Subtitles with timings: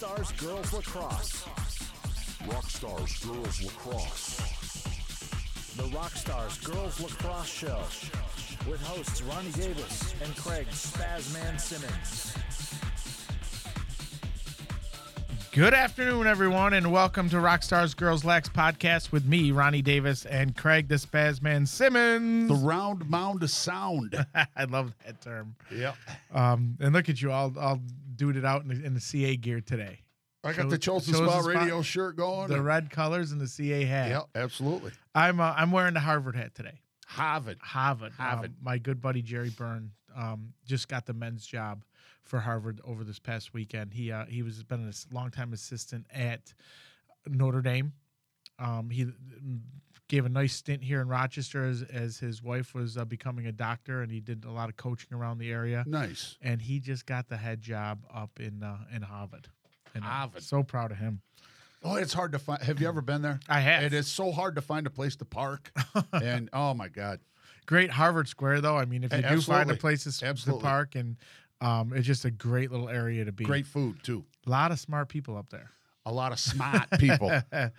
[0.00, 1.44] Rock Stars Girls Lacrosse.
[2.50, 4.40] Rock Stars Girls Lacrosse.
[5.76, 7.82] The Rock Stars Girls Lacrosse Show
[8.66, 12.34] with hosts Ronnie Davis and Craig Spazman Simmons.
[15.52, 20.56] Good afternoon, everyone, and welcome to Rockstars Girls Lax podcast with me, Ronnie Davis, and
[20.56, 22.48] Craig the Spazman Simmons.
[22.48, 24.14] The round mound of sound.
[24.56, 25.56] I love that term.
[25.74, 25.94] Yeah.
[26.32, 27.80] Um, and look at you, all all
[28.20, 30.00] duded out in the, in the CA gear today.
[30.44, 32.48] I got Cho- the Chosen Spot radio shirt going.
[32.48, 34.10] The red colors and the CA hat.
[34.10, 34.92] Yep, absolutely.
[35.14, 36.80] I'm uh, I'm wearing the Harvard hat today.
[37.06, 37.58] Harvard.
[37.60, 38.12] Harvard.
[38.12, 38.50] Harvard.
[38.50, 41.84] Um, my good buddy Gerry Byrne um, just got the men's job
[42.22, 43.92] for Harvard over this past weekend.
[43.92, 46.52] He uh, he was been a longtime assistant at
[47.26, 47.92] Notre Dame.
[48.58, 49.06] Um, he
[50.10, 53.52] gave a nice stint here in Rochester as, as his wife was uh, becoming a
[53.52, 55.84] doctor, and he did a lot of coaching around the area.
[55.86, 56.36] Nice.
[56.42, 59.48] And he just got the head job up in uh, in Harvard.
[59.94, 60.42] And I'm Harvard.
[60.42, 61.22] so proud of him.
[61.82, 62.60] Oh, it's hard to find.
[62.62, 63.38] Have you ever been there?
[63.48, 63.84] I have.
[63.84, 65.72] It is so hard to find a place to park.
[66.12, 67.20] and oh my God.
[67.66, 68.76] Great Harvard Square, though.
[68.76, 70.62] I mean, if you do find a place to, to Absolutely.
[70.62, 71.16] park, and
[71.60, 73.44] um, it's just a great little area to be.
[73.44, 74.24] Great food too.
[74.46, 75.70] A lot of smart people up there.
[76.04, 77.30] A lot of smart people.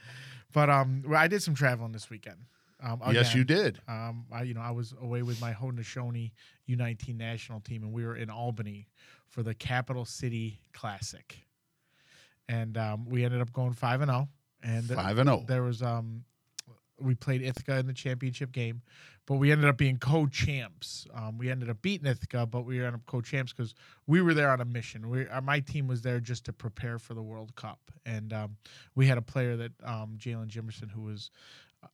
[0.51, 2.37] but um, I did some traveling this weekend.
[2.83, 3.79] Um, yes, you did.
[3.87, 6.31] Um, I, you know, I was away with my Haudenosaunee
[6.67, 8.87] U19 national team, and we were in Albany
[9.27, 11.37] for the Capital City Classic,
[12.49, 14.29] and um, we ended up going five and zero.
[14.63, 15.43] And Five and oh.
[15.47, 16.23] there was um,
[16.99, 18.81] we played Ithaca in the championship game,
[19.27, 21.07] but we ended up being co-champs.
[21.13, 23.73] Um, we ended up beating Ithaca, but we ended up co-champs because
[24.07, 25.09] we were there on a mission.
[25.09, 28.57] We, uh, my team was there just to prepare for the World Cup, and um,
[28.95, 31.29] we had a player that um, Jalen Jimerson, who was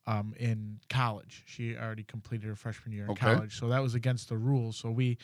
[0.05, 1.43] um, in college.
[1.45, 3.15] She already completed her freshman year in Okay.
[3.15, 4.77] college, so that was against the rules.
[4.77, 5.17] So we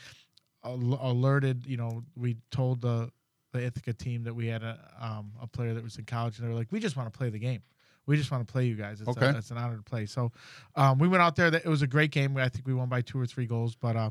[0.64, 3.12] al- alerted, you know, we told the
[3.54, 6.46] the Ithaca team that we had a um, a player that was in college, and
[6.48, 7.62] they were like, "We just want to play the game.
[8.06, 9.00] We just want to play you guys.
[9.02, 9.28] It's, Okay.
[9.28, 10.32] a, it's an honor to play." So
[10.76, 11.50] um, we went out there.
[11.52, 12.36] That it was a great game.
[12.38, 13.76] I think we won by two or three goals.
[13.76, 14.10] But uh,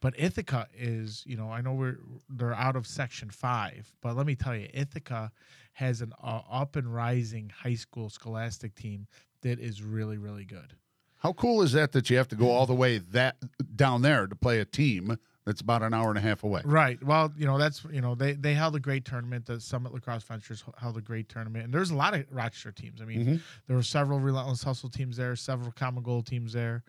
[0.00, 4.26] but Ithaca is, you know, I know we're they're out of Section Five, but let
[4.26, 5.30] me tell you, Ithaca
[5.74, 9.06] has an uh, up and rising high school scholastic team
[9.42, 10.74] that is really really good.
[11.18, 13.36] How cool is that that you have to go all the way that
[13.74, 15.16] down there to play a team
[15.46, 16.62] that's about an hour and a half away?
[16.64, 17.02] Right.
[17.02, 19.46] Well, you know that's you know they they held a great tournament.
[19.46, 23.00] The Summit Lacrosse Ventures held a great tournament, and there's a lot of Rochester teams.
[23.02, 26.82] I mean, there were several Relentless Hustle teams there, several Common Goal teams there.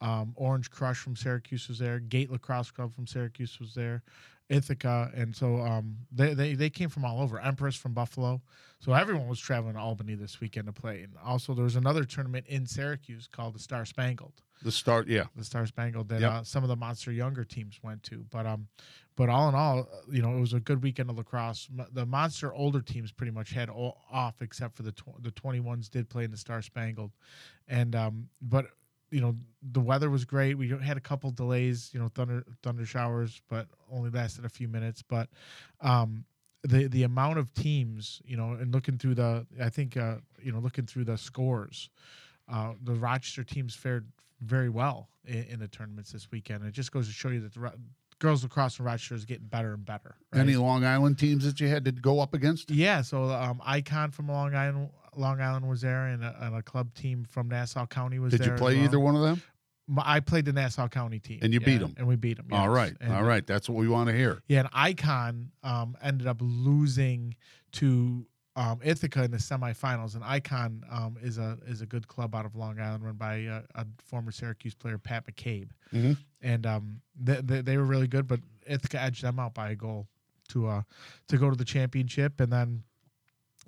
[0.00, 1.98] Um, Orange Crush from Syracuse was there.
[2.00, 4.02] Gate Lacrosse Club from Syracuse was there.
[4.50, 7.40] Ithaca, and so um, they, they they came from all over.
[7.40, 8.42] Empress from Buffalo,
[8.80, 11.02] so everyone was traveling to Albany this weekend to play.
[11.02, 15.24] And also, there was another tournament in Syracuse called the Star Spangled The Star, yeah.
[15.36, 16.32] the Star Spangled that Yep.
[16.32, 18.26] uh, some of the Monster Younger teams went to.
[18.30, 18.66] But um,
[19.16, 21.68] but all in all, uh, you know, it was a good weekend of lacrosse.
[21.92, 25.60] The Monster older teams pretty much had all off except for the tw- the twenty
[25.60, 27.12] ones did play in the Star Spangled,
[27.68, 28.66] and um, but
[29.10, 29.36] you know
[29.72, 30.56] the weather was great.
[30.56, 34.68] We had a couple delays, you know, thunder thunder showers, but only lasted a few
[34.68, 35.02] minutes.
[35.02, 35.28] But
[35.80, 36.24] um,
[36.62, 40.52] the the amount of teams, you know, and looking through the, I think, uh, you
[40.52, 41.90] know, looking through the scores,
[42.48, 44.06] uh, the Rochester teams fared
[44.40, 46.64] very well in, in the tournaments this weekend.
[46.64, 47.72] It just goes to show you that the
[48.18, 50.14] girls lacrosse in Rochester is getting better and better.
[50.32, 50.40] right?
[50.40, 52.70] Any Long Island teams that you had to go up against?
[52.70, 54.90] Yeah, so um, Icon from Long Island,
[55.20, 58.40] Long Island was there, and a, and a club team from Nassau County was Did
[58.40, 58.48] there.
[58.48, 58.84] Did you play well.
[58.84, 59.42] either one of them?
[59.98, 61.94] I played the Nassau County team, And you yeah, beat 'em?
[61.96, 62.46] and we beat them.
[62.52, 63.44] All right, all right.
[63.44, 64.40] That's what we want to hear.
[64.46, 67.34] Yeah, and Icon um, ended up losing
[67.72, 68.24] to
[68.54, 70.14] um, Ithaca in the semifinals.
[70.14, 73.46] And Icon um, is a is a good club out of Long Island, run by
[73.46, 75.70] uh, a former Syracuse player Pat McCabe,
[76.40, 78.28] and um, they, they, they were really good.
[78.28, 80.06] But Ithaca edged them out by a goal
[80.50, 80.82] to uh
[81.28, 82.40] to go to the championship.
[82.40, 82.84] And then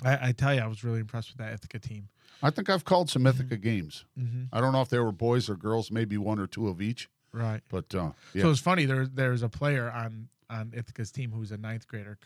[0.05, 2.09] I, I tell you, I was really impressed with that Ithaca team.
[2.43, 3.41] I think I've called some Mm-hmm.
[3.41, 4.05] Ithaca games.
[4.53, 7.09] I don't know if they were boys or girls, maybe one or two of each.
[7.33, 7.61] Right.
[7.69, 8.85] But uh, yeah, So it's funny.
[8.85, 12.19] There, there's a player on on Ithaca's team who's a ninth grader,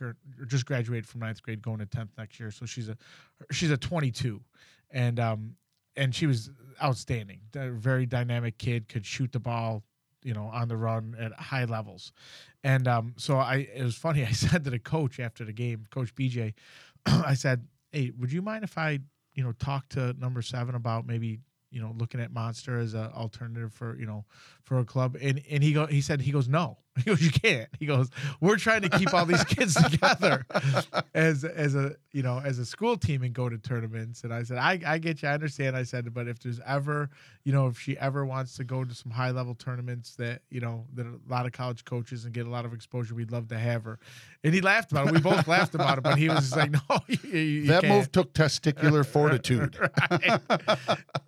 [0.49, 2.51] just graduated from ninth grade, going to tenth next year.
[2.51, 2.97] So she's a
[3.53, 4.41] she's a 22,
[4.91, 5.55] and um
[5.97, 6.51] and she was
[6.83, 7.41] outstanding.
[7.55, 9.85] A very dynamic kid, could shoot the ball,
[10.25, 12.11] you know, on the run at high levels.
[12.65, 14.25] And um so I it was funny.
[14.27, 16.55] I said to the coach after the game, Coach BJ,
[17.27, 19.01] I said, "Hey, would you mind if I
[19.35, 23.11] you know talk to number seven about maybe." You know, looking at Monster as an
[23.13, 24.25] alternative for you know
[24.63, 27.31] for a club, and and he go he said he goes no, he goes you
[27.31, 27.69] can't.
[27.79, 28.11] He goes
[28.41, 30.47] we're trying to keep all these kids together
[31.15, 34.25] as as a you know as a school team and go to tournaments.
[34.25, 35.77] And I said I I get you, I understand.
[35.77, 37.11] I said, but if there's ever
[37.45, 40.61] you know if she ever wants to go to some high level tournaments that you
[40.61, 43.49] know that a lot of college coaches and get a lot of exposure, we'd love
[43.49, 43.99] to have her.
[44.43, 45.13] And he laughed about it.
[45.13, 47.95] We both laughed about it, but he was just like, no, you, you, that can't
[47.95, 49.77] move took testicular fortitude.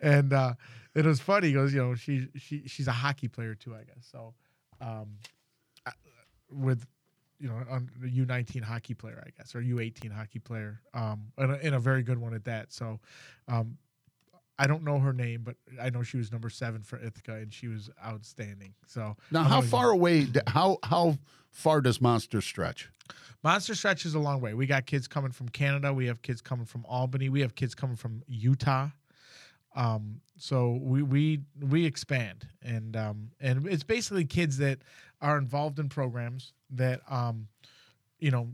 [0.01, 0.55] and uh,
[0.95, 1.49] it was funny.
[1.49, 4.09] He goes, you know, she she she's a hockey player too, I guess.
[4.11, 4.35] So,
[4.81, 5.19] um,
[6.51, 6.87] with
[7.41, 10.81] you know, on the U nineteen hockey player, I guess, or U eighteen hockey player,
[10.95, 12.73] um, and a, and a very good one at that.
[12.73, 12.99] So,
[13.47, 13.79] um,
[14.59, 17.55] I don't know her name, but I know she was number seven for Ithaca, and
[17.55, 18.75] she was outstanding.
[18.87, 20.27] So Now, I'm how far away?
[20.49, 21.19] How how
[21.51, 22.91] far does Monster stretch?
[23.45, 24.55] Monster stretches a long way.
[24.55, 25.95] We got kids coming from Canada.
[25.95, 27.29] We have kids coming from Albany.
[27.29, 28.89] We have kids coming from Utah.
[29.75, 34.79] Um, so we we we expand, and um, and it's basically kids that
[35.21, 37.49] are involved in programs that um,
[38.19, 38.49] you know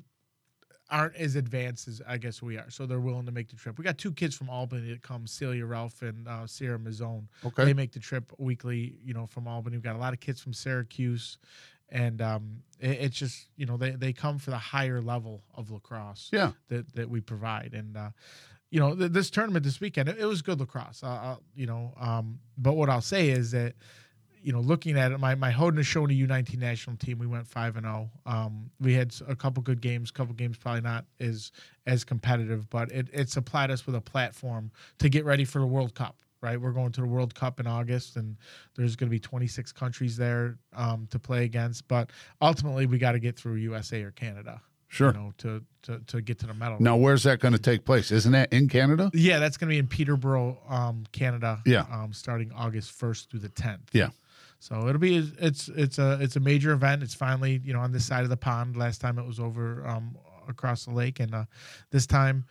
[0.91, 2.69] aren't as advanced as I guess we are.
[2.71, 3.79] So they're willing to make the trip.
[3.79, 7.25] We got two kids from Albany that come, Celia Ralph and uh, Sarah Mazzone.
[7.45, 7.65] Okay.
[7.65, 9.77] They make the trip weekly, you know, from Albany.
[9.77, 11.39] We've got a lot of kids from Syracuse.
[11.89, 15.71] And um, it, it's just, you know, they, they come for the higher level of
[15.71, 16.53] lacrosse Yeah.
[16.69, 17.73] that, that we provide.
[17.73, 18.11] And, uh,
[18.75, 21.95] you know, th- this tournament this weekend, it, it was good lacrosse, uh, you know.
[21.97, 23.75] Um, but what I'll say is that,
[24.43, 27.87] you know, looking at it, my my Haudenosaunee U19 national team, we went five and
[27.87, 28.11] zero.
[28.27, 31.53] Um, we had a couple good games, couple games probably not as
[31.87, 35.67] as competitive, but it it supplied us with a platform to get ready for the
[35.67, 36.17] World Cup.
[36.43, 38.37] Right, we're going to the World Cup in August, and
[38.75, 41.87] there's going to be 26 countries there um, to play against.
[41.87, 42.11] But
[42.43, 44.61] ultimately, we got to get through USA or Canada.
[44.95, 45.09] Sure.
[45.09, 46.77] You know, to to to get to the medal.
[46.79, 48.13] Now, where's that going to take place?
[48.13, 49.11] Isn't that in Canada?
[49.13, 51.61] Yeah, that's going to be in Peterborough, um, Canada.
[51.67, 51.85] Yeah.
[51.91, 53.89] Um, starting August 1st through the 10th.
[53.93, 54.11] Yeah.
[54.61, 57.03] So it'll be it's it's a it's a major event.
[57.03, 58.77] It's finally you know on this side of the pond.
[58.77, 60.17] Last time it was over um,
[60.49, 61.45] across the lake, and uh,
[61.91, 62.45] this time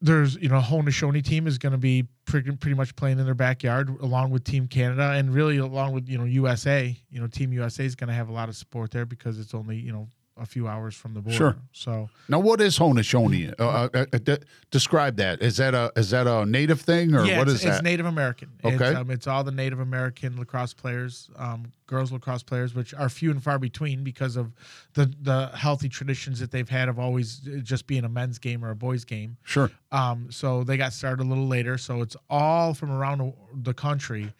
[0.00, 3.34] there's you know Haudenosaunee team is going to be pretty pretty much playing in their
[3.34, 6.96] backyard along with Team Canada and really along with you know USA.
[7.10, 9.52] You know Team USA is going to have a lot of support there because it's
[9.52, 10.08] only you know
[10.42, 11.36] a few hours from the border.
[11.36, 11.56] Sure.
[11.72, 13.54] So Now, what is Haudenosaunee?
[13.58, 14.40] Uh, uh, uh, de-
[14.70, 15.40] describe that.
[15.40, 17.84] Is that a is that a native thing or yeah, what it's, is it's that?
[17.84, 18.50] Native American.
[18.64, 18.74] Okay.
[18.74, 23.08] It's, um, it's all the Native American lacrosse players, um, girls lacrosse players, which are
[23.08, 24.52] few and far between because of
[24.94, 28.64] the the healthy traditions that they've had of always uh, just being a men's game
[28.64, 29.36] or a boys game.
[29.44, 29.70] Sure.
[29.92, 31.78] Um, so they got started a little later.
[31.78, 34.32] So it's all from around the- the country.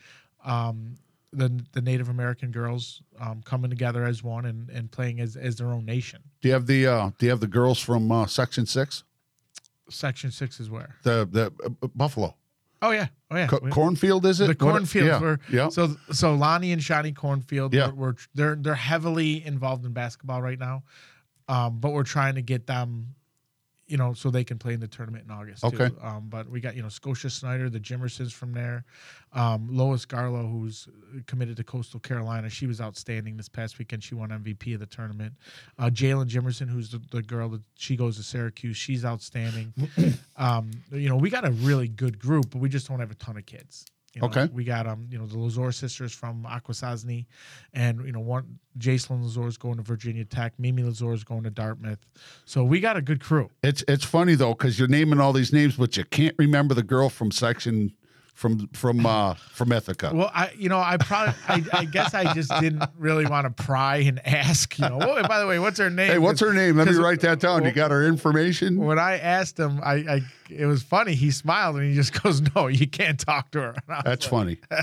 [0.45, 0.97] Um,
[1.33, 5.57] the the Native American girls um, coming together as one and, and playing as, as
[5.57, 6.23] their own nation.
[6.41, 9.05] Do you have the uh, Do you have the girls from uh, Section Six?
[9.89, 10.97] Section six is where?
[11.03, 12.37] The the uh, Buffalo
[12.85, 13.47] Oh yeah, oh yeah.
[13.47, 14.49] Co- cornfield is it?
[14.49, 15.07] the cornfield.
[15.07, 15.21] Yeah.
[15.21, 15.69] were yeah.
[15.69, 17.89] so so Lonnie and Shawnee Cornfield Yeah.
[17.89, 20.83] were, were they're they're heavily involved in basketball right now,
[21.47, 23.15] um, but we're trying to get them,
[23.93, 25.63] you know, so they can play in the tournament in August.
[25.63, 25.91] Okay.
[25.91, 25.97] Too.
[26.01, 28.87] Um, but we got you know Scotia Snyder, the Jimersons from there,
[29.35, 30.89] um, Lois Garlow, who's
[31.27, 32.49] committed to Coastal Carolina.
[32.49, 34.03] She was outstanding this past weekend.
[34.03, 35.35] She won MVP of the tournament.
[35.79, 38.79] Uh, Jalen Jimerson, who's the, the girl that she goes to Syracuse.
[38.79, 39.75] She's outstanding.
[40.37, 43.17] um, you know, we got a really good group, but we just don't have a
[43.17, 43.85] ton of kids.
[44.15, 44.49] You know, Okay.
[44.53, 47.25] We got um, you know, the Lazore sisters from Akwesasne,
[47.73, 51.45] and you know, one Jacelyn Lazore is going to Virginia Tech, Mimi Lazore is going
[51.45, 52.05] to Dartmouth.
[52.45, 53.51] So we got a good crew.
[53.63, 56.83] It's it's funny though because you're naming all these names, but you can't remember the
[56.83, 57.93] girl from Section
[58.35, 60.11] from from uh, from Ithaca.
[60.15, 63.63] Well, I you know, I probably I, I guess I just didn't really want to
[63.63, 64.99] pry and ask, you know.
[65.01, 66.11] Oh, by the way, what's her name?
[66.11, 66.77] hey, what's her name?
[66.77, 67.65] Let me write that down.
[67.65, 68.79] You got her information.
[68.79, 70.21] when I asked him, I, I
[70.51, 71.15] it was funny.
[71.15, 74.03] He smiled and he just goes, "No, you can't talk to her." And I was
[74.05, 74.59] That's like- funny.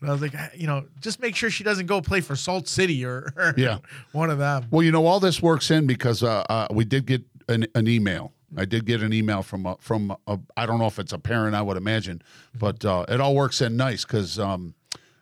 [0.00, 2.68] And I was like, you know, just make sure she doesn't go play for Salt
[2.68, 3.78] City or, or Yeah.
[4.12, 4.66] one of them.
[4.70, 7.88] Well, you know, all this works in because uh, uh, we did get an, an
[7.88, 11.12] email I did get an email from a, from a, I don't know if it's
[11.12, 12.22] a parent, I would imagine,
[12.58, 14.74] but uh, it all works in nice because um,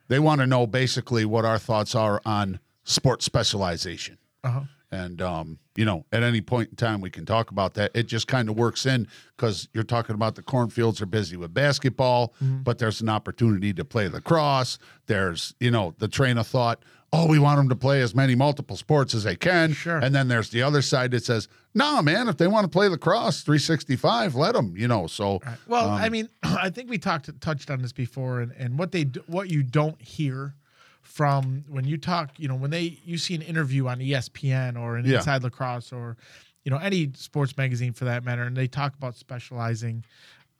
[0.08, 4.18] they want to know basically what our thoughts are on sports specialization.
[4.44, 4.62] Uh-huh.
[4.90, 7.92] And um, you know, at any point in time, we can talk about that.
[7.94, 11.54] It just kind of works in because you're talking about the cornfields are busy with
[11.54, 14.78] basketball, but there's an opportunity to play lacrosse.
[15.06, 16.82] There's you know the train of thought.
[17.14, 19.74] Oh, we want them to play as many multiple sports as they can.
[19.74, 19.98] Sure.
[19.98, 22.88] And then there's the other side that says, "No, man, if they want to play
[22.88, 27.28] lacrosse 365, let them." You know, so Well, um, I mean, I think we talked
[27.40, 30.54] touched on this before, and, and what they what you don't hear
[31.02, 34.96] from when you talk, you know, when they you see an interview on ESPN or
[34.96, 35.16] an Yeah.
[35.16, 36.16] Inside Lacrosse or
[36.64, 40.04] you know any sports magazine for that matter, and they talk about specializing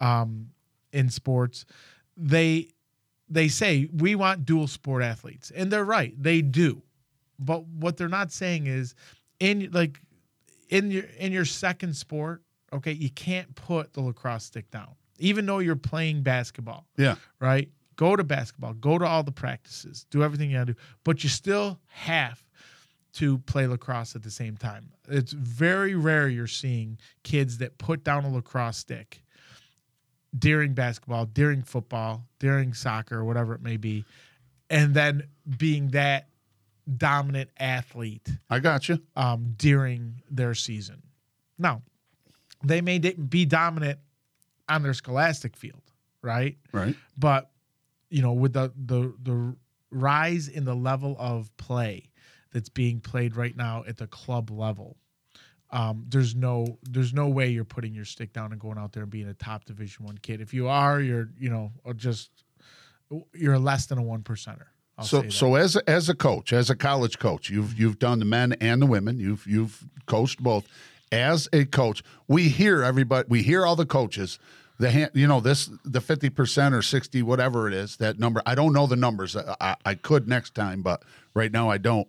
[0.00, 0.50] um,
[0.92, 1.64] in sports,
[2.16, 2.68] they
[3.32, 6.82] they say we want dual sport athletes, and they're right, they do,
[7.38, 8.94] but what they're not saying is
[9.40, 10.00] in like
[10.68, 15.46] in your in your second sport, okay, you can't put the lacrosse stick down, even
[15.46, 17.68] though you're playing basketball, yeah, right?
[17.96, 21.30] Go to basketball, go to all the practices, do everything you gotta do, but you
[21.30, 22.42] still have
[23.14, 24.90] to play lacrosse at the same time.
[25.08, 29.22] It's very rare you're seeing kids that put down a lacrosse stick
[30.38, 34.04] during basketball, during football, during soccer, or whatever it may be,
[34.70, 35.24] and then
[35.58, 36.28] being that
[36.96, 39.00] dominant athlete I got you.
[39.14, 41.02] um, during their season.
[41.58, 41.82] Now,
[42.64, 43.98] they may be dominant
[44.68, 45.82] on their scholastic field,
[46.22, 46.56] right?
[46.72, 46.96] Right.
[47.16, 47.50] But
[48.10, 49.56] you know, with the the the
[49.90, 52.10] rise in the level of play
[52.52, 54.96] that's being played right now at the club level,
[55.72, 59.02] um, there's no there's no way you're putting your stick down and going out there
[59.02, 60.40] and being a top Division One kid.
[60.40, 62.30] If you are, you're you know just
[63.32, 64.66] you're less than a one percenter.
[64.98, 68.18] I'll so so as a, as a coach, as a college coach, you've you've done
[68.18, 69.18] the men and the women.
[69.18, 70.66] You've you've coached both.
[71.10, 73.26] As a coach, we hear everybody.
[73.28, 74.38] We hear all the coaches.
[74.78, 78.42] The hand, you know this the fifty percent or sixty whatever it is that number.
[78.44, 79.36] I don't know the numbers.
[79.36, 81.02] I, I, I could next time, but
[81.34, 82.08] right now I don't.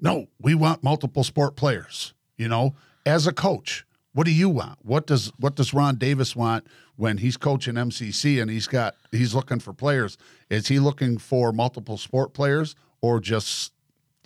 [0.00, 2.14] No, we want multiple sport players.
[2.36, 2.74] You know,
[3.04, 4.78] as a coach, what do you want?
[4.82, 6.66] What does what does Ron Davis want
[6.96, 10.16] when he's coaching MCC and he's got he's looking for players?
[10.50, 13.72] Is he looking for multiple sport players or just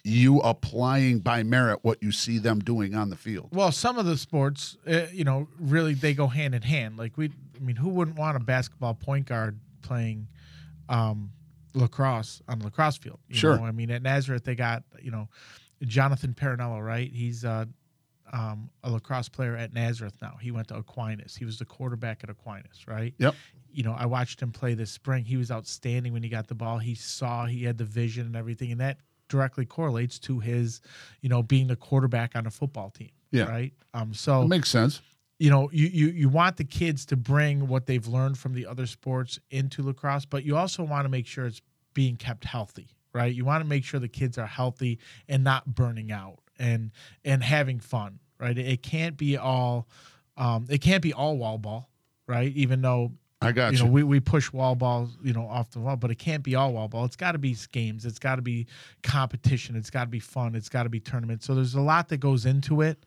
[0.02, 3.48] you applying by merit what you see them doing on the field?
[3.52, 6.96] Well, some of the sports, uh, you know, really they go hand in hand.
[6.96, 7.26] Like we,
[7.56, 10.26] I mean, who wouldn't want a basketball point guard playing
[10.88, 11.32] um,
[11.74, 13.18] lacrosse on the lacrosse field?
[13.28, 13.56] you Sure.
[13.56, 13.64] know?
[13.64, 15.28] I mean, at Nazareth they got you know
[15.82, 17.10] Jonathan Parinello, right?
[17.12, 17.66] He's uh,
[18.32, 20.36] um, a lacrosse player at Nazareth now.
[20.40, 21.36] He went to Aquinas.
[21.36, 23.14] He was the quarterback at Aquinas, right?
[23.18, 23.34] Yep.
[23.72, 25.24] You know, I watched him play this spring.
[25.24, 26.78] He was outstanding when he got the ball.
[26.78, 30.80] He saw, he had the vision and everything, and that directly correlates to his,
[31.20, 33.10] you know, being the quarterback on a football team.
[33.30, 33.44] Yeah.
[33.44, 33.72] Right.
[33.94, 34.12] Um.
[34.12, 35.00] So That makes sense.
[35.38, 38.66] you know, you, you you want the kids to bring what they've learned from the
[38.66, 41.62] other sports into lacrosse, but you also want to make sure it's
[41.94, 43.32] being kept healthy, right?
[43.32, 46.92] You want to make sure the kids are healthy and not burning out and
[47.24, 48.56] and having fun, right?
[48.56, 49.88] It, can't be all
[50.36, 51.90] um, it can't be all wall ball,
[52.28, 52.52] right?
[52.54, 53.84] Even though I got you you.
[53.84, 56.54] know we, we push wall balls you know off the wall but it can't be
[56.54, 57.04] all wall ball.
[57.06, 58.04] It's got to be games.
[58.04, 58.66] It's got to be
[59.02, 59.74] competition.
[59.74, 60.54] It's got to be fun.
[60.54, 61.46] It's got to be tournaments.
[61.46, 63.04] So there's a lot that goes into it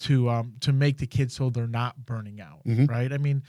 [0.00, 3.12] to um to make the kids so they're not burning out right?
[3.12, 3.42] I mean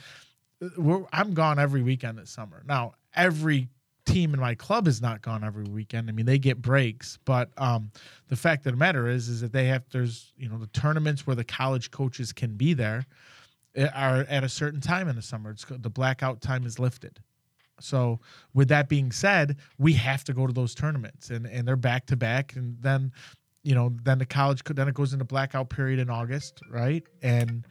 [0.77, 2.63] we're, i'm gone every weekend this summer.
[2.67, 3.69] Now every
[4.05, 7.49] team in my club is not gone every weekend i mean they get breaks but
[7.57, 7.91] um
[8.27, 11.25] the fact of the matter is is that they have there's you know the tournaments
[11.25, 13.05] where the college coaches can be there
[13.75, 15.51] eh, are at a certain time in the summer.
[15.51, 17.19] It's the blackout time is lifted.
[17.79, 18.19] So
[18.53, 22.05] with that being said, we have to go to those tournaments and and they're back
[22.07, 23.11] to back and then
[23.63, 27.03] you know then the college then it goes into blackout period in August, right?
[27.21, 27.67] And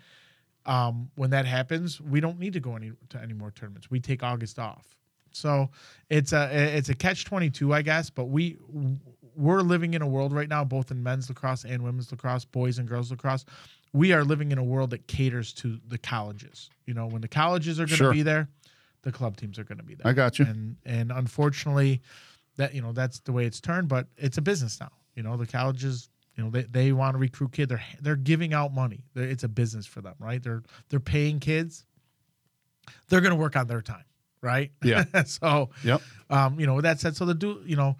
[0.66, 3.90] um, when that happens, we don't need to go any to any more tournaments.
[3.90, 4.96] We take August off.
[5.34, 5.70] So
[6.10, 8.10] it's a it's a catch twenty two, I guess.
[8.10, 8.56] But we
[9.36, 12.78] we're living in a world right now, both in men's lacrosse and women's lacrosse, boys
[12.78, 13.44] and girls lacrosse.
[13.92, 16.70] We are living in a world that caters to the colleges.
[16.86, 18.12] You know, when the colleges are going to Sure.
[18.12, 18.48] be there,
[19.02, 20.06] the club teams are going to be there.
[20.06, 20.46] I got you.
[20.46, 22.00] And and unfortunately,
[22.56, 23.88] that you know that's the way it's turned.
[23.88, 24.90] But it's a business now.
[25.14, 26.08] You know, the colleges.
[26.36, 27.68] You know, they, they want to recruit kids.
[27.68, 29.04] They're they're giving out money.
[29.14, 30.42] They're, it's a business for them, right?
[30.42, 31.84] They're they're paying kids.
[33.08, 34.02] They're going to work on their time,
[34.44, 34.70] right?
[34.84, 35.04] Yeah.
[35.24, 36.02] so Yep.
[36.30, 37.96] um, you know, with that said, so the do you know,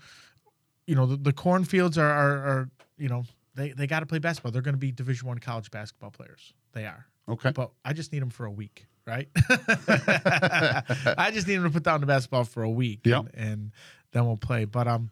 [0.87, 3.25] you know, the, the cornfields are, are are you know
[3.57, 4.53] they they got to play basketball.
[4.53, 6.53] They're going to be Division One college basketball players.
[6.73, 7.07] They are.
[7.29, 7.51] Okay.
[7.53, 9.29] But I just need them for a week, right?
[9.49, 13.27] I just need them to put down the basketball for a week, Yep.
[13.35, 13.73] and, and
[14.13, 14.65] then we'll play.
[14.65, 15.11] But um,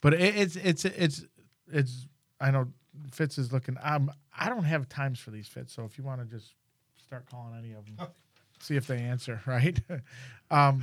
[0.00, 1.24] but it, it's it's it's
[1.72, 2.06] it's.
[2.40, 2.68] I know
[3.10, 3.76] Fitz is looking.
[3.82, 6.54] Um, I don't have times for these Fitz, so if you want to just
[7.04, 8.08] start calling any of them.
[8.60, 9.78] See if they answer, right?
[10.50, 10.82] um,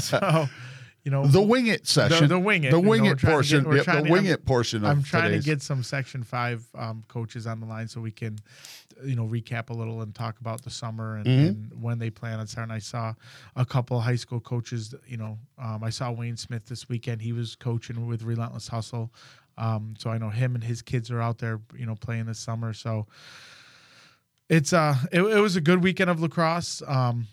[0.00, 0.48] so,
[1.04, 2.28] you know, The wing it session.
[2.28, 3.64] the wing it, The you know, wing it portion.
[3.64, 5.44] get- yep, the to- wing I'm- it portion of I'm trying today's.
[5.44, 8.38] to get some Section Five um, coaches on the line so we can,
[9.04, 11.46] you know, recap a little and talk about the summer and, Mm-hmm.
[11.46, 12.72] and when they plan on starting.
[12.72, 13.14] I saw
[13.56, 14.94] a couple high school coaches.
[15.06, 17.22] You know, um, I saw Wayne Smith this weekend.
[17.22, 19.10] He was coaching with Relentless Hustle,
[19.58, 22.38] um, so I know him and his kids are out there, you know, playing this
[22.38, 22.72] summer.
[22.72, 23.06] So
[24.50, 26.82] it's uh, it, it was a good weekend of lacrosse.
[26.86, 27.26] Um,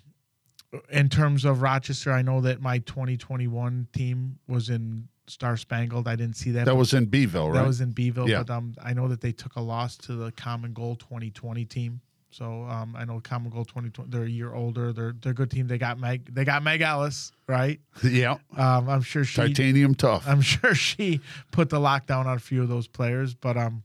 [0.89, 6.07] in terms of Rochester, I know that my 2021 team was in Star Spangled.
[6.07, 6.65] I didn't see that.
[6.65, 7.59] that was in Beeville, right?
[7.61, 8.43] that was in Beeville, Yeah.
[8.43, 12.01] but um, I know that they took a loss to the Common Goal 2020 team.
[12.29, 14.11] So um, I know Common Goal 2020.
[14.11, 14.91] They're a year older.
[14.93, 15.67] They're they're a good team.
[15.67, 16.33] They got Meg.
[16.35, 17.79] They got Meg Ellis, right?
[18.03, 18.37] yeah.
[18.55, 19.37] Um, I'm sure she.
[19.37, 20.27] Titanium tough.
[20.27, 21.21] I'm sure she
[21.51, 23.81] put the lockdown on a few of those players, but um,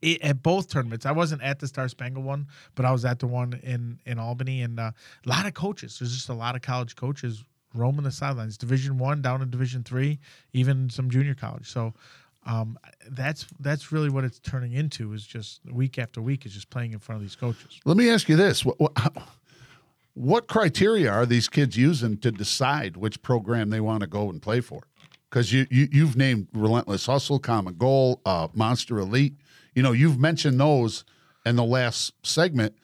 [0.00, 3.18] it, at both tournaments, I wasn't at the Star Spangled one, but I was at
[3.18, 4.92] the one in in Albany, and uh,
[5.24, 5.98] a lot of coaches.
[5.98, 8.58] There's just a lot of college coaches roaming the sidelines.
[8.58, 10.18] Division one down to Division three,
[10.52, 11.70] even some junior college.
[11.70, 11.94] So.
[12.44, 12.76] Um,
[13.10, 16.92] that's that's really what it's turning into is just week after week is just playing
[16.92, 17.78] in front of these coaches.
[17.84, 18.92] Let me ask you this: what, what,
[20.14, 24.42] what criteria are these kids using to decide which program they want to go and
[24.42, 24.82] play for?
[25.30, 29.36] Because you, you you've named Relentless Hustle, Common Goal, uh, Monster Elite.
[29.74, 31.04] You know, you've mentioned those
[31.46, 32.74] in the last segment.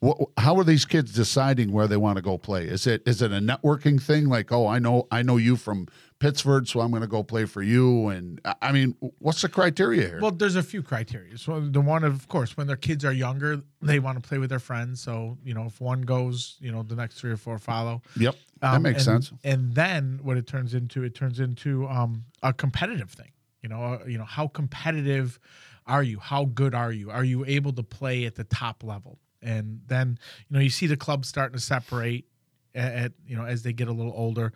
[0.00, 2.64] What, how are these kids deciding where they want to go play?
[2.66, 4.28] Is it is it a networking thing?
[4.28, 5.86] Like, oh, I know I know you from
[6.18, 8.08] Pittsburgh, so I'm going to go play for you.
[8.08, 10.18] And I- mean, what's the criteria here?
[10.20, 11.38] Well, there's a few criteria.
[11.38, 14.50] So the one, of course, when their kids are younger, they want to play with
[14.50, 15.00] their friends.
[15.00, 18.02] So you know, if one goes, you know, the next three or four follow.
[18.16, 19.38] yep, that Um, makes and- sense.
[19.44, 23.30] And then what it turns into, it turns into um, a competitive thing.
[23.62, 25.38] You know, uh, you know, how competitive
[25.86, 26.18] are you?
[26.18, 27.10] How good are you?
[27.10, 29.18] Are you able to play at the top level?
[29.42, 32.26] And then you know, you see the clubs starting to separate
[32.74, 34.52] at, at you know as they get a little older.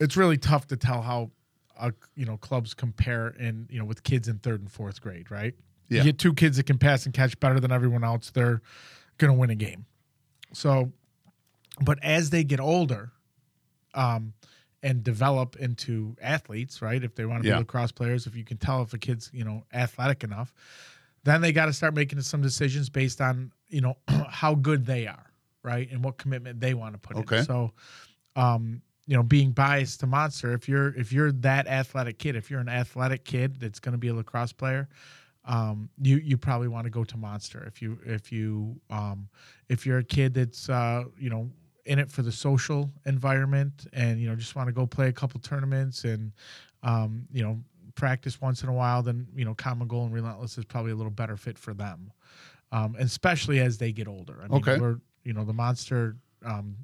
[0.00, 1.30] It's really tough to tell how,
[1.78, 5.30] uh, you know, clubs compare in you know with kids in third and fourth grade,
[5.30, 5.54] right?
[5.88, 5.98] Yeah.
[5.98, 8.62] You get two kids that can pass and catch better than everyone else, they're
[9.18, 9.84] going to win a game.
[10.54, 10.92] So,
[11.80, 13.12] but as they get older,
[13.94, 14.32] um,
[14.82, 17.02] and develop into athletes, right?
[17.02, 17.54] If they want to Yeah.
[17.54, 20.52] be lacrosse players, if you can tell if a kid's you know athletic enough,
[21.24, 23.96] then they got to start making some decisions based on you know
[24.28, 25.30] how good they are,
[25.62, 27.38] right, and what commitment they want to put Okay.
[27.38, 27.42] in.
[27.44, 27.72] So,
[28.36, 32.50] um, you know, being biased to Monster, if you're if you're that athletic kid, if
[32.50, 34.88] you're an athletic kid that's going to be a lacrosse player,
[35.44, 37.64] um, you you probably want to go to Monster.
[37.66, 39.28] If you if you um,
[39.68, 41.50] if you're a kid that's uh, you know
[41.84, 45.12] in it for the social environment and you know just want to go play a
[45.12, 46.32] couple tournaments and
[46.82, 47.58] um, you know
[47.94, 50.94] practice once in a while, then you know Common Goal and Relentless is probably a
[50.94, 52.12] little better fit for them,
[52.72, 54.38] um, especially as they get older.
[54.42, 54.78] I mean, Okay.
[54.78, 56.76] we're you know the Monster um,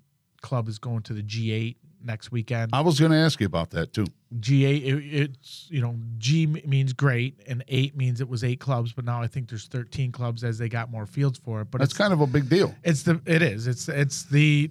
[0.43, 2.71] Club is going to the G8 next weekend.
[2.73, 4.07] I was going to ask you about that too.
[4.39, 8.93] G8, it, it's you know g means great, and eight means it was eight clubs,
[8.93, 11.71] but now I think there's 13 clubs as they got more fields for it.
[11.71, 12.75] But That's it's kind of a big deal.
[12.85, 14.71] it's the it is it's it's the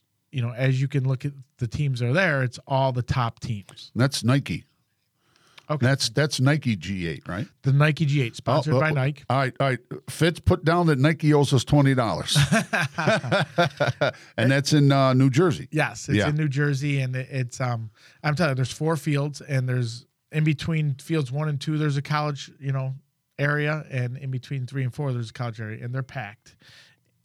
[0.31, 3.01] you know as you can look at the teams that are there, it's all the
[3.03, 3.91] top teams.
[3.95, 4.65] That's Nike.
[5.69, 7.47] Okay, That's that's Nike G8, right?
[7.61, 9.23] the Nike G8 sponsored Oh, by oh, Nike.
[9.29, 9.79] All right, all right.
[10.09, 12.37] Fitz put down that Nike owes us twenty dollars,
[14.37, 15.67] and that's in uh, New Jersey.
[15.71, 16.29] Yes, it's Yeah.
[16.29, 17.89] in New Jersey, and it's um.
[18.23, 21.97] I'm telling you, there's four fields, and there's in between fields one and two, there's
[21.97, 22.95] a college, you know,
[23.39, 26.55] area, and in between three and four, there's a college area, and they're packed.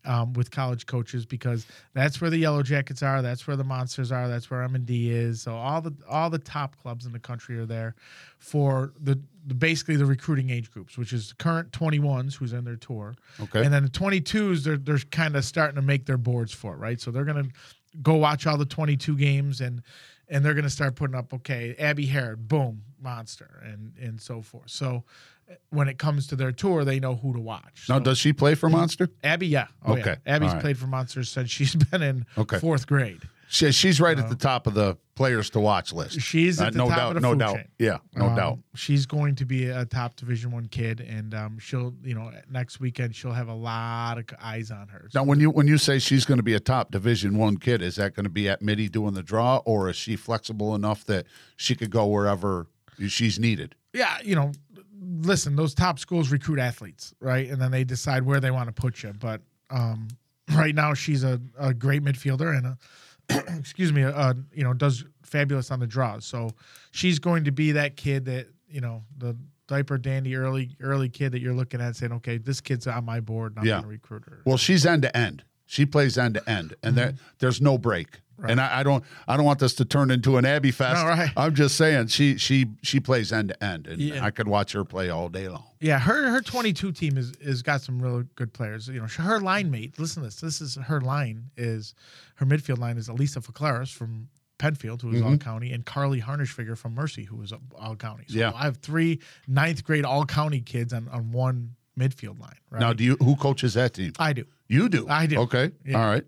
[0.07, 4.13] Um, with college coaches because that's where the Yellow Jackets are, that's where the Monsters
[4.13, 5.43] are, that's where M and D is.
[5.43, 7.95] So all the all the top clubs in the country are there
[8.39, 12.65] for the, the basically the recruiting age groups, which is the current 21s who's in
[12.65, 13.65] their tour, Okay.
[13.65, 16.79] and then the 22s they're they're kind of starting to make their boards for it,
[16.79, 17.01] right?
[17.01, 17.49] So they're gonna
[18.03, 19.83] go watch all the 22 games and
[20.29, 24.71] and they're gonna start putting up okay, Abby Harrod, boom, monster, and and so forth.
[24.71, 25.05] So
[25.71, 27.87] when it comes to their tour, they know who to watch.
[27.89, 29.09] Now, So- does she play for Monster?
[29.23, 29.69] Abby, yeah.
[29.85, 30.01] Oh, yeah.
[30.01, 30.17] Okay.
[30.27, 30.61] Abby's All right.
[30.61, 32.59] played for Monsters since she's been in Okay.
[32.59, 33.23] fourth grade.
[33.49, 36.21] She, she's right at the top of the players to watch list.
[36.21, 37.55] She's at Uh, the no top doubt, of the no food doubt.
[37.57, 37.69] chain.
[37.79, 38.59] Yeah, no Um, doubt.
[38.75, 42.81] She's going to be a top Division One kid, and um, she'll, you know, next
[42.81, 45.09] weekend she'll have a lot of eyes on her.
[45.15, 47.83] Now, when you when you say she's going to be a top Division One kid,
[47.83, 51.05] is that going to be at middie doing the draw, or is she flexible enough
[51.05, 52.67] that she could go wherever
[53.07, 53.75] she's needed?
[53.95, 54.53] yeah, you know,
[55.01, 57.49] listen, those top schools recruit athletes, right?
[57.49, 59.13] And then they decide where they want to put you.
[59.19, 60.09] But um,
[60.55, 62.79] right now, she's a, a great midfielder and a,
[63.59, 66.25] excuse me, uh, you know, does fabulous on the draws.
[66.25, 66.51] So
[66.93, 69.37] she's going to be that kid that you know the
[69.69, 73.21] diaper dandy early early kid that you're looking at saying, okay, this kid's on my
[73.21, 73.75] board, and I'm Yeah.
[73.75, 74.43] going to recruit her.
[74.45, 75.43] Well, she's end to end.
[75.67, 78.09] She plays end to end, and there, there's no break.
[78.11, 78.23] Mm-hmm.
[78.39, 78.51] Right.
[78.53, 81.03] And I, I don't I don't want this to turn into an Abby fest.
[81.03, 81.31] Right.
[81.39, 84.23] I'm just saying she she she plays end to end, and Yeah.
[84.25, 85.65] I could watch her play all day long.
[85.81, 88.89] Yeah, her her 22 team is is got some really good players.
[88.89, 89.99] You know, her line mate.
[89.99, 90.41] Listen to this.
[90.41, 91.95] This is her line is
[92.35, 95.27] her midfield line is Elisa Faclaris from Penfield, who is Mm-hmm.
[95.31, 98.25] all county, and Carly Harnishfigger from Mercy, who is all county.
[98.29, 98.53] So Yeah.
[98.55, 102.57] I have three ninth grade all county kids on, on one midfield line.
[102.71, 102.81] Right?
[102.81, 104.13] Now, do you who coaches that team?
[104.19, 104.45] I do.
[104.69, 105.07] You do.
[105.09, 105.41] I do.
[105.41, 105.71] Okay.
[105.85, 106.01] Yeah.
[106.01, 106.25] All right.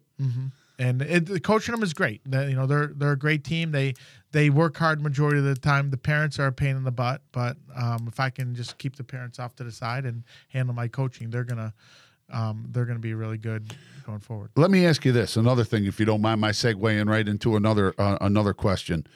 [0.79, 2.21] and it, the coaching them is great.
[2.25, 3.73] They- you know, they're they're a great team.
[3.73, 3.95] They
[4.33, 5.91] they work hard majority of the time.
[5.91, 8.97] The parents are a pain in the butt, but um, if I can just keep
[8.97, 11.73] the parents off to the side and handle my coaching, they're gonna
[12.31, 13.75] um, they're gonna be really good
[14.07, 14.51] going forward.
[14.57, 17.57] Let me ask you this: another thing, if you don't mind, my segueing right into
[17.57, 19.07] another uh, another question.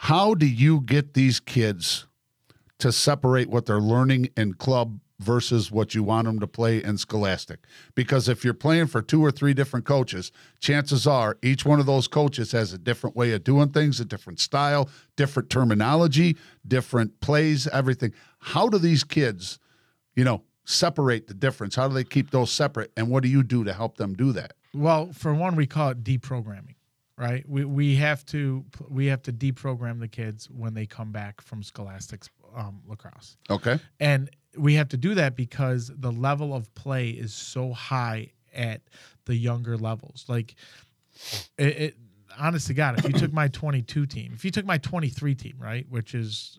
[0.00, 2.06] How do you get these kids
[2.78, 6.98] to separate what they're learning in club versus what you want them to play in
[6.98, 7.60] scholastic?
[7.94, 11.86] Because if you're playing for two or three different coaches, chances are each one of
[11.86, 17.20] those coaches has a different way of doing things, a different style, different terminology, different
[17.20, 18.12] plays, everything.
[18.38, 19.58] How do these kids,
[20.14, 21.74] you know, separate the difference?
[21.74, 22.92] How do they keep those separate?
[22.96, 24.52] And what do you do to help them do that?
[24.74, 26.74] Well, for one, we call it deprogramming,
[27.16, 27.48] right?
[27.48, 31.62] We we have to we have to deprogram the kids when they come back from
[31.62, 32.24] scholastic
[32.54, 33.36] um, lacrosse.
[33.48, 33.78] Okay.
[34.00, 38.80] And we have to do that because the level of play is so high at
[39.26, 40.24] the younger levels.
[40.28, 40.54] Like,
[41.58, 41.96] it, it
[42.38, 45.54] honest to God, if you took my 22 team, if you took my 23 team,
[45.58, 46.58] right, which is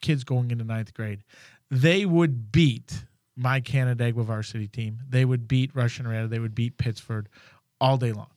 [0.00, 1.22] kids going into ninth grade,
[1.70, 3.04] they would beat
[3.36, 4.98] my Canandaigua varsity team.
[5.08, 6.28] They would beat Rush-Henrietta.
[6.28, 7.28] They would beat Pittsford
[7.80, 8.28] all day long.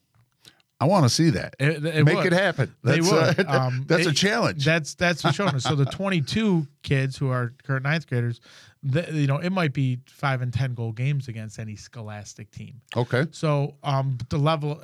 [0.79, 1.55] I want to see that.
[1.59, 2.27] It- it Make would.
[2.27, 2.75] it happen.
[2.83, 3.47] They That's, would.
[3.47, 4.63] uh, Um, that's a challenge.
[4.63, 5.59] That's that's for sure.
[5.59, 8.39] so the 22 kids who are current ninth graders,
[8.87, 12.81] the, you know, it might be five and ten goal games against any scholastic team.
[12.95, 13.25] okay.
[13.31, 14.81] So um, the level,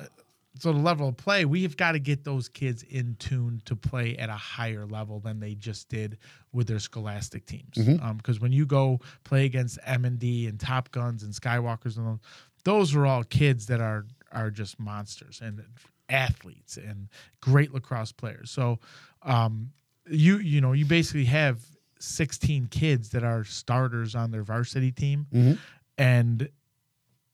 [0.60, 4.16] so the level of play, we've got to get those kids in tune to play
[4.18, 6.18] at a higher level than they just did
[6.52, 7.78] with their scholastic teams.
[8.18, 12.06] Because when you go play against M and D and Top Guns and Skywalkers and
[12.06, 12.20] those,
[12.64, 15.64] those are all kids that are are just monsters and
[16.10, 17.08] athletes and
[17.42, 18.52] great lacrosse players.
[18.52, 18.80] So
[19.24, 19.72] um,
[20.10, 21.62] you you know you basically have
[22.04, 25.54] 16 kids that are starters on their varsity team, mm-hmm.
[25.98, 26.50] and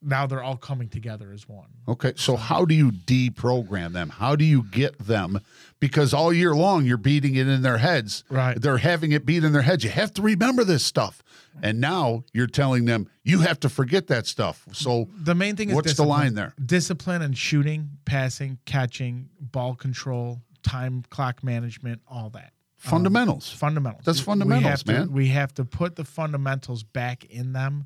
[0.02, 1.68] now they're all coming together as one.
[1.88, 2.14] Okay.
[2.16, 4.10] So how do you deprogram them?
[4.10, 5.42] How do you get them?
[5.80, 8.24] Because all year long you're beating it in their heads.
[8.30, 8.60] Right.
[8.60, 9.84] They're having it beat in their heads.
[9.84, 11.22] You have to remember this stuff.
[11.62, 14.66] And now you're telling them you have to forget that stuff.
[14.72, 16.54] So The main thing is what's the line there?
[16.64, 22.54] Discipline and shooting, passing, catching, ball control, time clock management, all that.
[22.86, 23.50] Um, Fundamentals.
[23.52, 24.06] fundamentals.
[24.06, 25.12] That's We fundamentals, to- man.
[25.12, 27.86] we have to put the fundamentals back in them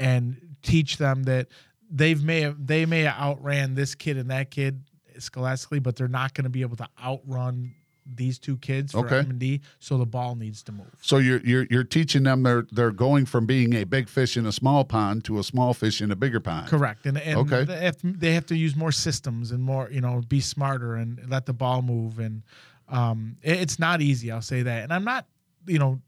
[0.00, 1.48] and teach them that
[1.90, 4.82] they've may have they may have outran this kid and that kid
[5.18, 7.74] scholastically, but they're not going to be able to outrun
[8.06, 9.20] these two kids for Okay.
[9.20, 9.60] M and D.
[9.78, 10.90] So the ball needs to move.
[11.00, 14.44] So you're you're you're teaching them they're they're going from being a big fish in
[14.46, 16.66] a small pond to a small fish in a bigger pond.
[16.68, 17.62] Correct, and and Okay.
[17.64, 21.20] they, have, they have to use more systems and more, you know, be smarter and
[21.30, 22.18] let the ball move.
[22.18, 22.42] And
[22.88, 24.82] um, it- it's not easy, I'll say that.
[24.84, 25.26] And I'm not,
[25.66, 26.00] you know,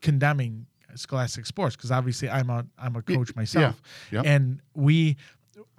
[0.00, 4.22] condemning scholastic sports because obviously I'm a I'm a coach myself, yeah.
[4.24, 5.16] and we.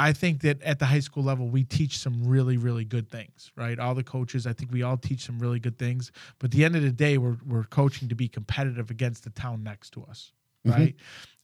[0.02, 3.52] I think that at the high school level, we teach some really, really good things,
[3.58, 3.78] right?
[3.78, 6.12] All the coaches, I think we all teach some really good things.
[6.40, 9.30] But at the end of the day, we're, we're coaching to be competitive against the
[9.32, 10.32] town next to us.
[10.66, 10.72] Mhm.
[10.72, 10.96] right?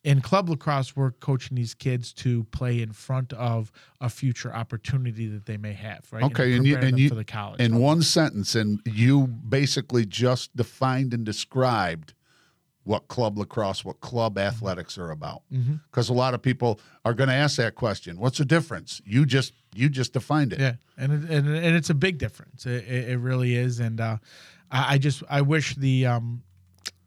[0.06, 5.26] In club lacrosse, we're coaching these kids to play in front of a future opportunity
[5.28, 6.24] that they may have, right?
[6.26, 7.60] Okay, and you and you for the college.
[7.60, 12.14] in one sentence, and you basically just defined and described
[12.84, 15.42] what club lacrosse, what club athletics are about.
[15.90, 18.20] Because a lot of people are going to ask that question.
[18.20, 19.02] What's the difference?
[19.06, 20.60] You just you just defined it.
[20.60, 22.68] Yeah, and it, and and it's a big difference.
[22.68, 24.18] It, it, it really is, and uh,
[24.70, 26.44] I, I just I wish the um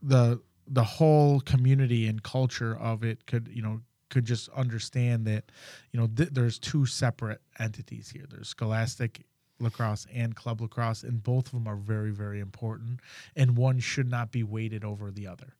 [0.02, 5.44] the the whole community and culture of it could you know could just understand that
[5.92, 8.24] you know th- there's two separate entities here.
[8.28, 9.24] There's Scholastic
[9.60, 13.00] lacrosse and club lacrosse, and both of them are very very important,
[13.36, 15.54] and one should not be weighted over the other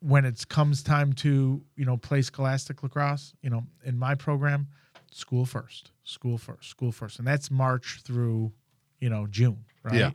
[0.00, 4.66] when it comes time to you know play scholastic lacrosse you know in my program
[5.10, 8.52] school first school first school first and that's march through
[9.00, 10.10] you know june right Yeah.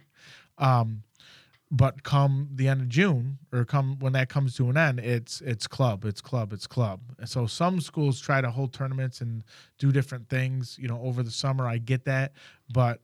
[0.60, 1.02] um
[1.74, 5.40] but come the end of june or come when that comes to an end it's
[5.42, 9.44] it's club it's club it's club and so some schools try to hold tournaments and
[9.80, 12.34] do different things you know over the summer i get that
[12.74, 13.00] but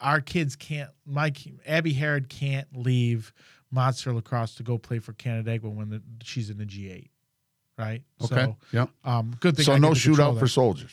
[0.00, 1.32] our kids can't my
[1.66, 3.32] abby harrod can't leave
[3.70, 7.08] monster lacrosse to go play for canandaigua when the, she's in the g8
[7.78, 8.34] right Okay.
[8.34, 8.90] so yep.
[9.04, 10.90] um good thing So I no get to control shootout for soldiers.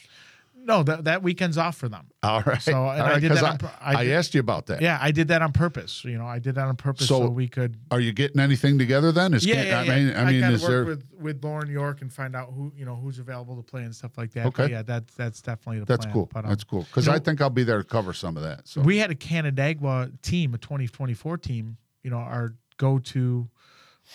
[0.66, 2.62] No that, that weekend's off for them All right.
[2.62, 4.66] So, and All I right, did 'cause that I, on I I asked you about
[4.66, 4.82] that.
[4.82, 7.30] yeah i did that on purpose you know i did that on purpose so, So,
[7.30, 9.34] we could Are you getting anything together then?
[9.34, 9.96] Is yeah, yeah, I yeah.
[9.96, 10.86] mean, I mean, gotta is work there?
[10.86, 13.96] with with Lauren York and find out who you know who's available to play and
[13.96, 14.44] stuff like that.
[14.46, 14.72] But Okay.
[14.72, 16.14] yeah, that's that's definitely the That's plan.
[16.14, 16.30] cool.
[16.34, 16.84] But, um, That's cool.
[16.84, 18.68] Because know, I think I'll be there to cover some of that.
[18.68, 21.78] So we had a Canandaigua team, a 2024 team.
[22.04, 23.50] You know, our go to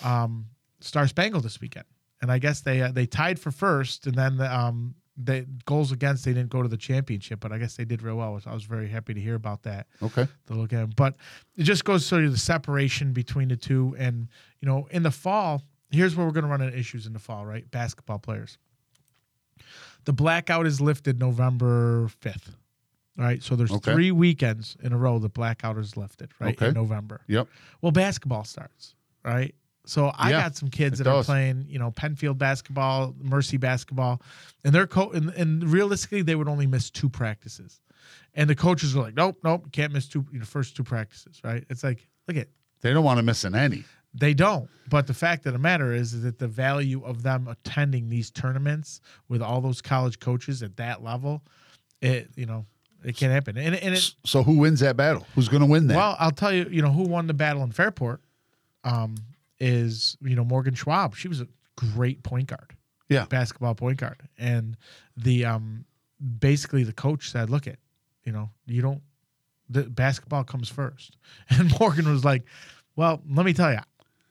[0.05, 0.47] um,
[0.81, 1.87] Star Spangled this weekend,
[2.23, 5.93] and I guess they uh, they tied for first, and then the, um, they goals
[5.93, 8.41] against they didn't go to the championship, but I guess they did real well.
[8.47, 9.87] I was very happy to hear about that.
[10.03, 10.27] okay.
[10.47, 10.97] the look at.
[10.97, 11.17] But
[11.57, 13.95] it just goes to the separation between the two.
[13.99, 14.29] And,
[14.61, 17.19] you know, in the fall, here's where we're going to run into issues in the
[17.19, 17.69] fall, right?
[17.71, 18.59] Basketball players.
[20.05, 22.55] The blackout is lifted November 5th,
[23.17, 23.43] right?
[23.43, 23.93] So there's Okay.
[23.93, 26.55] three weekends in a row the blackout is lifted, right?
[26.57, 26.69] Okay.
[26.69, 27.21] In November.
[27.27, 27.49] Yep.
[27.83, 29.55] Well, basketball starts, right?
[29.91, 34.23] So I Yeah, got some kids that are playing, you know, Penfield basketball, Mercy basketball,
[34.63, 37.81] and they're co- and, and realistically they would only miss two practices,
[38.35, 40.85] and the coaches are like, nope, nope, you can't miss two, you know, first two
[40.85, 41.65] practices, right?
[41.69, 42.47] It's like, look at
[42.83, 43.83] They don't want to miss an any.
[44.15, 44.69] they don't.
[44.89, 48.31] But the fact of the matter is, is that the value of them attending these
[48.31, 51.43] tournaments with all those college coaches at that level,
[52.01, 52.65] it you know,
[53.05, 53.57] it can't happen.
[53.57, 55.27] And, and it So who wins that battle?
[55.35, 55.97] Who's going to win that?
[55.97, 58.21] well, I'll tell you, you know, who won the battle in Fairport
[58.85, 59.17] um,
[59.61, 61.15] is, you know, Morgan Schwab.
[61.15, 62.75] She was a great point guard.
[63.09, 63.27] Yeah.
[63.27, 64.21] Basketball point guard.
[64.39, 64.77] And
[65.17, 65.85] the um
[66.39, 67.79] basically the coach said, look it,
[68.25, 69.03] you know, you don't
[69.69, 71.17] the basketball comes first.
[71.51, 72.45] And Morgan was like,
[72.97, 73.81] Well, let me tell you,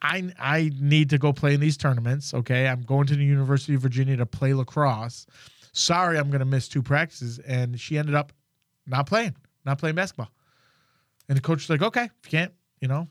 [0.02, 2.34] I I need to go play in these tournaments.
[2.34, 2.68] Okay.
[2.68, 5.28] I'm going to the University of Virginia to play lacrosse.
[5.72, 7.40] Sorry, I'm gonna miss two practices.
[7.40, 8.34] And she ended up
[8.88, 10.32] not playing, not playing basketball.
[11.28, 13.08] And the coach was like, okay, if you can't, you know,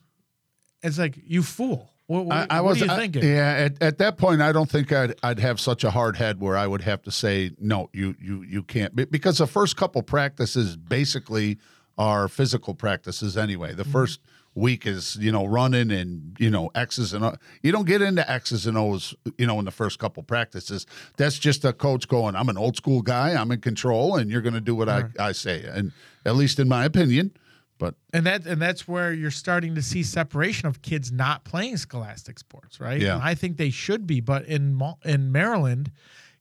[0.82, 1.90] it's like, you fool.
[2.08, 3.22] What, what, I, I what was I- thinking?
[3.22, 6.40] yeah, at, at that point, I don't think I'd I'd have such a hard head
[6.40, 10.02] where I would have to say no, you you you can't because the first couple
[10.02, 11.58] practices basically
[11.98, 13.68] are physical practices anyway.
[13.68, 13.78] Mm-hmm.
[13.78, 14.20] The first
[14.54, 17.34] week is you know running and you know X's and O.
[17.62, 20.86] You don't get into X's and O's you know in the first couple practices.
[21.18, 24.40] That's just a coach going, I'm an old school guy, I'm in control, and you're
[24.40, 25.62] going to do what I, I say.
[25.62, 25.92] And
[26.24, 27.32] at least in my opinion,
[27.78, 31.76] but And that and that's where you're starting to see separation of kids not playing
[31.76, 33.00] scholastic sports, right?
[33.00, 33.14] Yeah.
[33.14, 35.92] And I think they should be, but in in Maryland,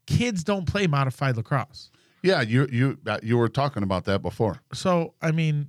[0.08, 1.92] kids don't play modified lacrosse.
[2.24, 4.60] yeah, you you uh, you were talking about that before.
[4.74, 5.68] So I mean,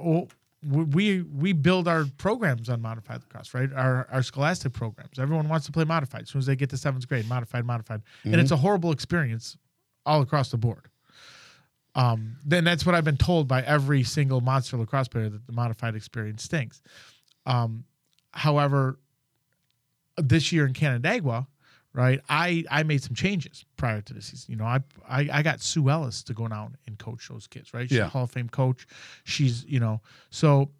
[0.00, 0.28] well,
[0.62, 3.72] we we build our programs on modified lacrosse, right?
[3.72, 5.18] Our our scholastic programs.
[5.18, 7.28] Everyone wants to play modified as soon as they get to seventh grade.
[7.28, 9.56] Modified, modified, and it's a horrible experience
[10.04, 10.88] all across the board.
[11.94, 15.52] Um, then that's what I've been told by every single monster lacrosse player that the
[15.52, 16.80] modified experience stinks.
[17.46, 17.84] Um,
[18.32, 18.98] however,
[20.16, 21.46] this year in Canandaigua,
[21.92, 22.20] right?
[22.28, 24.52] I I made some changes prior to the season.
[24.52, 27.72] You know, I I, I got Sue Ellis to go down and coach those kids,
[27.72, 27.88] right?
[27.88, 28.06] She's Yeah.
[28.06, 28.86] a Hall of Fame coach.
[29.24, 30.70] She's you know so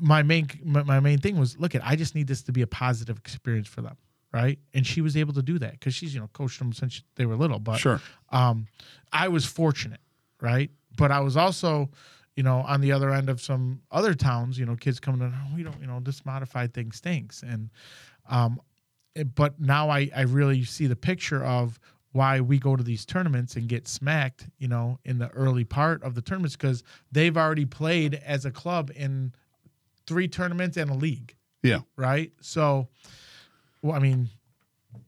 [0.00, 2.62] my main my, my main thing was look at I just need this to be
[2.62, 3.96] a positive experience for them,
[4.32, 4.58] right?
[4.74, 7.24] And she was able to do that because she's you know coached them since they
[7.26, 7.58] were little.
[7.58, 8.00] But Sure.
[8.30, 8.66] um,
[9.12, 10.00] I was fortunate,
[10.40, 10.70] right?
[10.96, 11.90] But I was also,
[12.36, 15.34] you know, on the other end of some other towns, you know, kids coming in,
[15.34, 17.42] oh, we don't, you know, this modified thing stinks.
[17.42, 17.70] And,
[18.28, 18.60] um,
[19.14, 21.78] it- but now I, I really see the picture of
[22.12, 26.02] why we go to these tournaments and get smacked, you know, in the early part
[26.02, 29.32] of the tournaments because they've already played as a club in
[30.06, 31.80] three tournaments and a league Yeah.
[31.96, 32.32] right?
[32.40, 32.88] So,
[33.82, 34.28] well, I mean,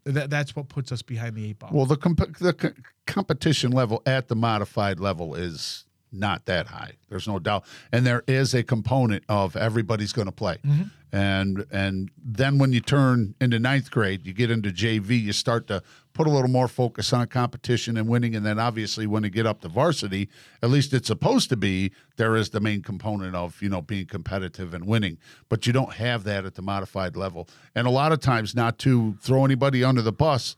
[0.04, 1.70] That, that's what puts us behind the eight ball.
[1.72, 2.72] Well, the comp- the co-
[3.06, 6.92] competition level at the modified level is not that high.
[7.08, 10.84] There's no doubt, and there is a component of everybody's going to play, mm-hmm.
[11.12, 15.66] and and then when you turn into ninth grade, you get into JV, you start
[15.68, 15.82] to
[16.18, 19.46] put a little more focus on competition and winning, and then obviously when you get
[19.46, 20.28] up to varsity,
[20.64, 24.04] at least it's supposed to be there is the main component of you know being
[24.04, 25.16] competitive and winning,
[25.48, 28.78] but you don't have that at the modified level, and a lot of times not
[28.78, 30.56] to throw anybody under the bus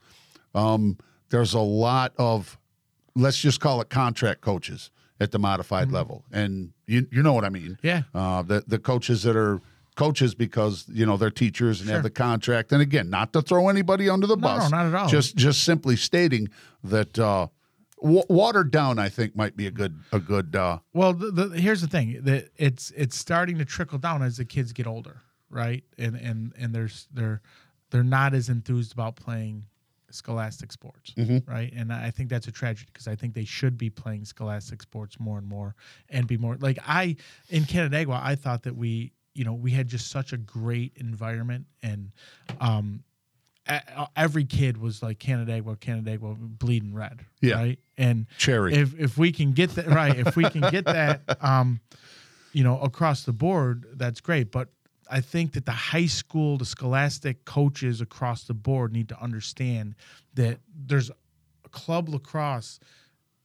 [0.55, 0.97] um,
[1.29, 2.59] there's a lot of
[3.15, 7.45] let's just call it contract coaches at the modified level and you you know what
[7.45, 7.87] i mean Mm-hmm.
[7.87, 8.03] Yeah.
[8.15, 9.61] uh, the the coaches that are
[9.97, 13.69] coaches because you know they're teachers and have the contract and again not to throw
[13.69, 15.09] anybody under the No, bus no, not at all.
[15.09, 16.49] just just simply stating
[16.85, 17.49] that uh
[18.01, 21.61] w- watered down i think might be a good a good uh Well, the, the,
[21.61, 25.23] here's the thing that it's it's starting to trickle down as the kids get older,
[25.51, 25.85] right?
[25.99, 27.43] And and and there's they're
[27.91, 29.67] they're not as enthused about playing
[30.13, 31.15] scholastic sports,
[31.47, 31.73] right?
[31.75, 35.21] And I think that's a tragedy because I think they should be playing scholastic sports
[35.21, 35.75] more and more
[36.09, 37.17] and be more like I
[37.49, 38.21] in Canandaigua.
[38.23, 42.13] I thought that we you know we had just such a great environment and
[42.61, 43.03] um
[43.67, 47.55] a- every kid was like Canandaigua, Canandaigua, bleeding red, Yeah.
[47.55, 47.79] right?
[47.97, 48.75] And Cherry.
[48.75, 51.81] If if we can get that right, if we can get that, um,
[52.53, 54.51] you know, across the board, that's great.
[54.51, 54.69] But
[55.09, 59.95] I think that the high school, the scholastic coaches across the board need to understand
[60.35, 61.11] that there's
[61.65, 62.79] a club lacrosse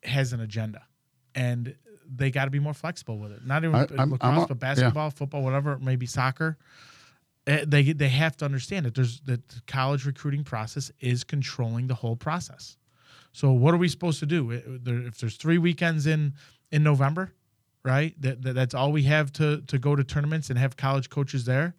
[0.04, 0.82] has an agenda,
[1.36, 1.76] and
[2.14, 3.46] they got to be more flexible with it.
[3.46, 6.58] Not even I- lacrosse, I'm a- but basketball, football, whatever, maybe soccer
[7.48, 11.88] eh, they they have to understand that there's that the college recruiting process is controlling
[11.88, 12.78] the whole process.
[13.34, 14.62] So what are we supposed to do Eh,
[15.08, 16.34] if there's three weekends in
[16.72, 17.34] in November,
[17.84, 18.20] right?
[18.22, 21.46] That, that that's all we have to to go to tournaments and have college coaches
[21.46, 21.76] there.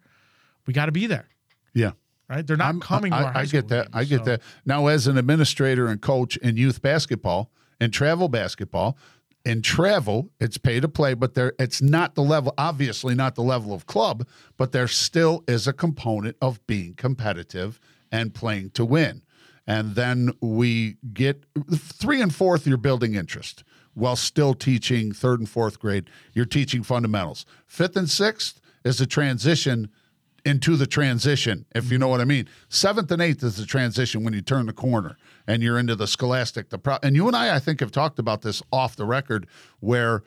[0.65, 1.27] We got to be there,
[1.73, 1.91] yeah
[2.29, 2.45] right?
[2.45, 3.13] They're not I'm- coming.
[3.13, 3.85] I, to our high I get that.
[3.85, 4.41] games, I get so- that.
[4.65, 8.97] Now, as an administrator and coach in youth basketball and travel basketball,
[9.47, 13.41] in travel, it's pay to play, but there it's not the level, obviously not the
[13.41, 17.79] level of club, but there still is a component of being competitive
[18.11, 19.21] and playing to win.
[19.65, 25.49] And then we get three and fourth, you're building interest while still teaching third and
[25.49, 26.09] fourth grade.
[26.33, 27.45] You're teaching fundamentals.
[27.65, 29.89] Fifth and sixth is a transition
[30.47, 32.47] into the transition, if you know what I mean.
[32.69, 36.07] Seventh and eighth is the transition when you turn the corner and you're into the
[36.07, 36.69] scholastic.
[36.69, 39.45] The pro- and you and I, I think, have talked about this off the record,
[39.81, 40.23] where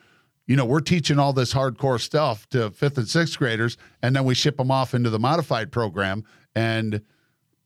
[0.47, 4.25] you know we're teaching all this hardcore stuff to fifth and sixth graders, and then
[4.25, 6.23] we ship them off into the modified program,
[6.55, 7.01] and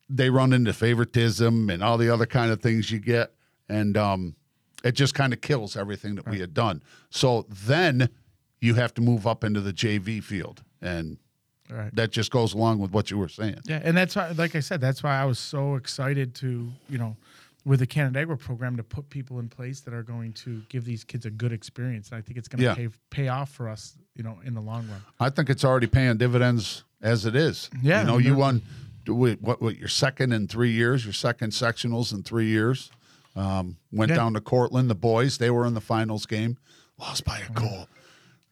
[0.08, 3.34] they run into favoritism and all the other kind of things you get,
[3.68, 4.36] and um,
[4.84, 6.84] it just kind of kills everything that we had done.
[7.10, 8.10] So then
[8.60, 11.18] you have to move up into the JV field, and
[11.70, 11.94] Right.
[11.96, 13.58] that just goes along with what you were saying.
[13.64, 16.98] Yeah, and that's why, like I said, that's why I was so excited to, you
[16.98, 17.16] know,
[17.64, 21.04] with the Canandaigua program to put people in place that are going to give these
[21.04, 22.10] kids a good experience.
[22.10, 22.74] And I think it's going to Yeah.
[22.74, 25.00] pay pay off for us, you know, in the long run.
[25.18, 27.70] I think it's already paying dividends as it is.
[27.82, 28.60] Yeah, you know, you won
[29.06, 32.90] what what your second in three years, your second sectionals in three years.
[33.36, 34.16] Um, went Yeah.
[34.16, 34.88] down to Cortland.
[34.90, 36.58] The boys they were in the finals game,
[36.98, 37.88] lost by a goal.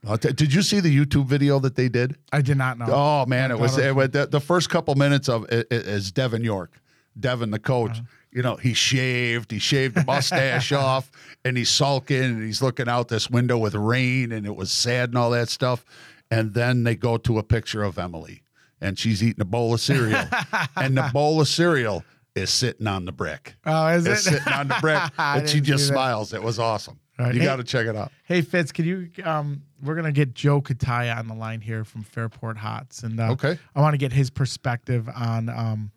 [0.07, 2.17] Uh, did you see the YouTube video that they did?
[2.33, 2.87] I did not know.
[2.88, 6.11] Oh man, it was, it was the, the first couple minutes of it, it is
[6.11, 6.81] Devin York,
[7.19, 7.93] Devin the coach.
[7.93, 8.03] Uh-huh.
[8.33, 11.11] You know, he shaved, he shaved the mustache off,
[11.45, 15.11] and he's sulking, and he's looking out this window with rain, and it was sad
[15.11, 15.85] and all that stuff.
[16.31, 18.43] And then they go to a picture of Emily,
[18.81, 20.25] and she's eating a bowl of cereal,
[20.77, 23.55] and the bowl of cereal is sitting on the brick.
[23.67, 24.31] Oh, is It's it?
[24.38, 26.33] sitting on the brick, and she just smiles.
[26.33, 26.99] It was awesome.
[27.18, 27.35] Right.
[27.35, 28.11] You Hey- got to check it out.
[28.25, 29.11] Hey Fitz, can you?
[29.25, 33.33] Um, we're gonna get Joe Kataya on the line here from Fairport Hots, and uh,
[33.33, 33.59] Okay.
[33.75, 35.48] I want to get his perspective on.
[35.48, 35.90] Um,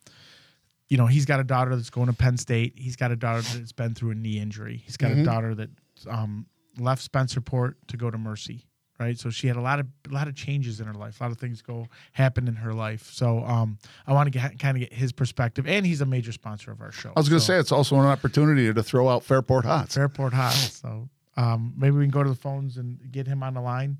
[0.90, 2.74] you know, he's got a daughter that's going to Penn State.
[2.78, 4.84] He's got a daughter that's been through a knee injury.
[4.86, 5.22] He's got Mhm.
[5.22, 5.70] a daughter that
[6.08, 6.46] um,
[6.78, 8.68] left Spencerport to go to Mercy.
[8.98, 11.20] Right, so she had a lot of a lot of changes in her life.
[11.20, 13.10] A lot of things go happen in her life.
[13.12, 13.78] So um,
[14.08, 16.80] I want to get kind of get his perspective, and he's a major sponsor of
[16.80, 17.12] our show.
[17.14, 19.96] I was going to So- say it's also an opportunity to throw out Fairport Hots.
[19.96, 20.54] Fairport Hot.
[20.54, 23.98] So um, maybe we can go to the phones and get him on the line.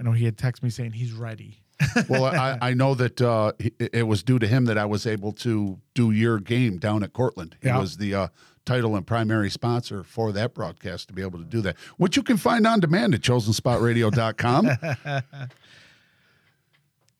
[0.00, 1.60] I know he had texted me saying he's ready.
[2.08, 5.32] well, I, I know that uh, it was due to him that I was able
[5.34, 7.54] to do your game down at Cortland.
[7.62, 7.78] He Yeah.
[7.78, 8.28] was the uh,
[8.64, 12.22] title and primary sponsor for that broadcast to be able to do that, which you
[12.22, 14.68] can find on demand at chosenspotradio.com.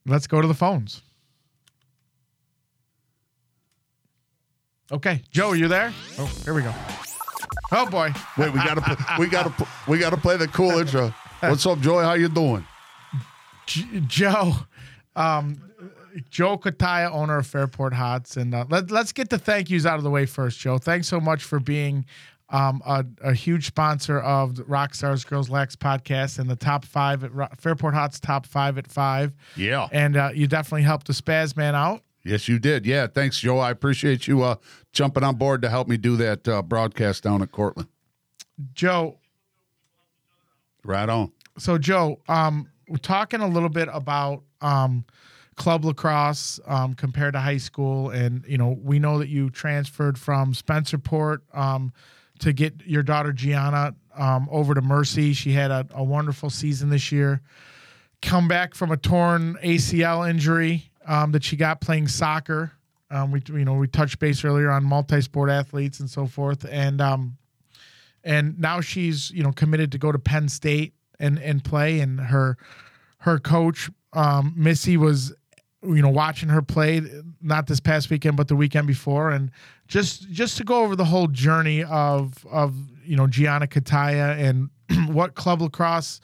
[0.07, 1.03] Let's go to the phones.
[4.91, 5.93] Okay, Joe, are you there?
[6.19, 6.75] Oh, here we go.
[7.71, 10.73] Oh boy, Wait, we got to we got to we got to play the cool
[10.73, 11.15] intro.
[11.41, 12.03] What's up, Joy?
[12.03, 12.67] How you doing?
[13.67, 14.53] J- Joe.
[15.17, 15.72] Um,
[16.31, 19.97] Joe Kataya, owner of Fairport Hots, and uh, let, let's get the thank yous out
[19.97, 20.79] of the way first, Joe.
[20.79, 22.05] Thanks so much for being
[22.51, 27.25] um, a, a huge sponsor of the Rockstars Girls Lax podcast and the top five
[27.25, 29.33] at Ro- Fairport Hots top five at five.
[29.57, 29.89] Yeah.
[29.91, 32.03] And uh, you definitely helped the Spaz man out.
[32.25, 32.85] Yes, you did.
[32.87, 33.59] Yeah, thanks, Joe.
[33.59, 34.57] I appreciate you uh,
[34.93, 37.89] jumping on board to help me do that uh, broadcast down at Cortland.
[38.75, 39.19] Joe,
[40.85, 41.33] Right on.
[41.59, 45.05] so Joe, um, we're talking a little bit about um,
[45.57, 50.19] club lacrosse um, compared to high school, and you know we know that you transferred
[50.19, 51.93] from Spencerport um,
[52.39, 55.33] to get your daughter Gianna um, over to Mercy.
[55.33, 57.41] She had a, a wonderful season this year.
[58.21, 62.73] Come back from a torn ACL injury um, that she got playing soccer.
[63.11, 67.01] Um, we you know we touched base earlier on multi-sport athletes and so forth, and
[67.01, 67.37] um,
[68.25, 72.01] and now she's you know committed to go to Penn State and and play.
[72.01, 72.57] And her
[73.19, 75.35] her coach um, Missy was
[75.83, 77.03] you know watching her play
[77.41, 79.51] not this past weekend but the weekend before, and
[79.89, 82.75] just just to go over the whole journey of of
[83.05, 84.71] you know Gianna Kataya and
[85.15, 86.21] what club lacrosse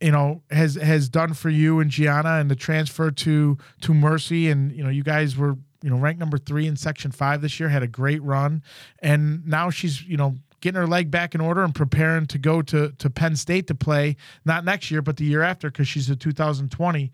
[0.00, 4.50] you know has has done for you and Gianna and the transfer to to Mercy.
[4.50, 7.58] And you know you guys were you know ranked number 3 in section 5 this
[7.58, 8.62] year had a great run.
[9.00, 12.62] And now she's you know getting her leg back in order and preparing to go
[12.62, 16.10] to to Penn State to play not next year but the year after cuz she's
[16.10, 17.10] a 2020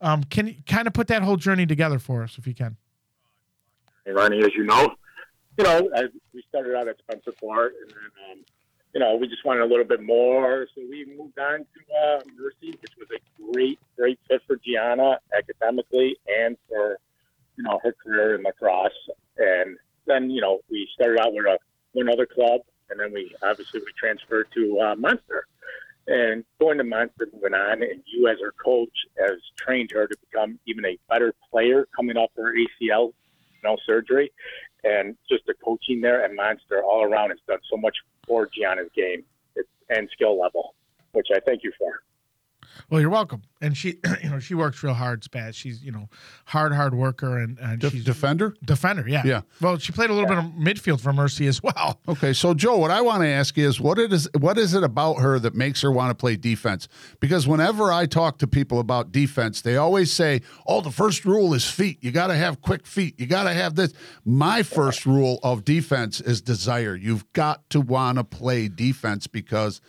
[0.00, 2.76] um can you kind of put that whole journey together for us if you can
[4.06, 4.94] Hey, Ronnie, as you know,
[5.58, 8.44] you know, I, we started out at Spencerport, and then, um,
[8.94, 12.20] you know, we just wanted a little bit more, so we moved on to uh,
[12.36, 16.98] Mercy, which was a great, great fit for Gianna academically and for,
[17.56, 18.90] you know, her career in lacrosse.
[19.36, 19.76] And
[20.06, 21.58] then, you know, we started out with a,
[21.92, 25.46] one other club, and then we obviously we transferred to uh, Monster.
[26.06, 30.16] And going to Monster, moving on, and you as her coach has trained her to
[30.28, 33.12] become even a better player coming off her ACL
[33.62, 34.32] you know, surgery,
[34.84, 37.96] and just the coaching there at Monster all around has done so much
[38.26, 39.24] for Gianna's game
[39.90, 40.74] and skill level,
[41.12, 42.02] which I thank you for.
[42.88, 43.42] Well, you're welcome.
[43.60, 45.54] And she, you know, she works real hard, Spaz.
[45.54, 46.08] She's, you know,
[46.46, 48.54] hard, hard worker, and, and Def- she's defender?
[48.64, 49.40] Defender, yeah, Yeah.
[49.60, 52.00] Well, she played a little bit of midfield for Mercy as well.
[52.08, 54.82] Okay, so Joe, what I want to ask is what it is what is it
[54.82, 56.88] about her that makes her want to play defense?
[57.20, 61.54] Because whenever I talk to people about defense, they always say, "Oh, the first rule
[61.54, 61.98] is feet.
[62.02, 63.18] You got to have quick feet.
[63.20, 63.92] You got to have this."
[64.24, 66.96] My first rule of defense is desire.
[66.96, 69.80] You've got to want to play defense because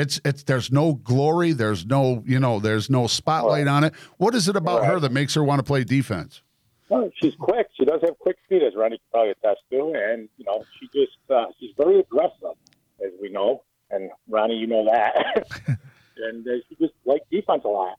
[0.00, 3.94] it's it's there's no glory, there's no, you know, there's no spotlight on it.
[4.16, 6.42] What is it about her that makes her want to play defense?
[6.88, 7.68] Well, she's quick.
[7.78, 10.86] She does have quick feet, as Ronnie can probably attest to, and you know, she
[10.86, 12.56] just uh, she's very aggressive,
[13.04, 15.46] as we know, and Ronnie, you know that,
[16.16, 17.96] and uh, she just like defense a lot.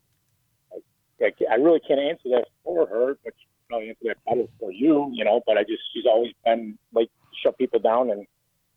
[0.73, 4.17] I, I, I really can't answer that for her, but she can probably answer that
[4.27, 5.41] better for you, you know.
[5.45, 7.09] But I just she's always been like
[7.43, 8.21] shut people down and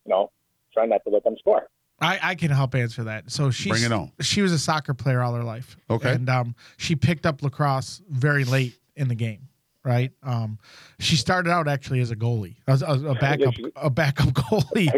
[0.05, 0.31] you know
[0.73, 1.69] try not to let them score.
[2.01, 3.31] I, I can help answer that.
[3.31, 4.11] So she Bring it on.
[4.21, 5.77] She was a soccer player all her life.
[5.89, 6.13] Okay.
[6.13, 9.49] and um, she picked up lacrosse very late in the game.
[9.85, 10.13] Right.
[10.23, 10.59] Um,
[10.99, 14.91] she started out actually as a goalie, as a, a backup, a backup goalie.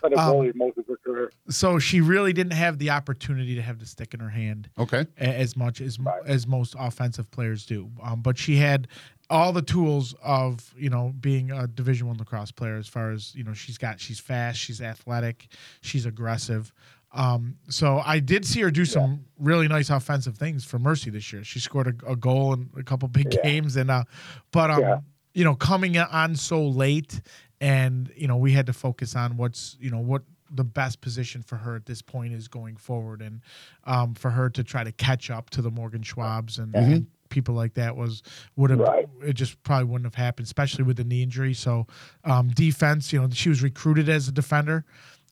[0.00, 1.32] But a Um, goalie most of her career.
[1.48, 4.70] so she really didn't have the opportunity to have the stick in her hand.
[4.78, 5.06] Okay.
[5.16, 7.90] as much as as most offensive players do.
[8.02, 8.86] Um, but she had
[9.34, 12.76] all the tools of you know being a Division One lacrosse player.
[12.76, 15.48] As far as you know, she's got she's fast, she's athletic,
[15.80, 16.72] she's aggressive.
[17.12, 21.32] Um, so I did see her do some really nice offensive things for Mercy this
[21.32, 21.44] year.
[21.44, 24.04] She scored a, a goal in a couple big games, and uh,
[24.52, 24.98] but um, Yeah.
[25.32, 27.20] you know, coming on so late,
[27.60, 31.42] and you know, we had to focus on what's you know what the best position
[31.42, 33.40] for her at this point is going forward, and
[33.84, 37.54] um, for her to try to catch up to the Morgan Schwabs and, and people
[37.54, 38.22] like that was
[38.56, 38.80] would have
[39.22, 41.52] it just probably wouldn't have happened, especially with the knee injury.
[41.52, 41.86] So
[42.22, 44.84] um, defense, you know, she was recruited as a defender.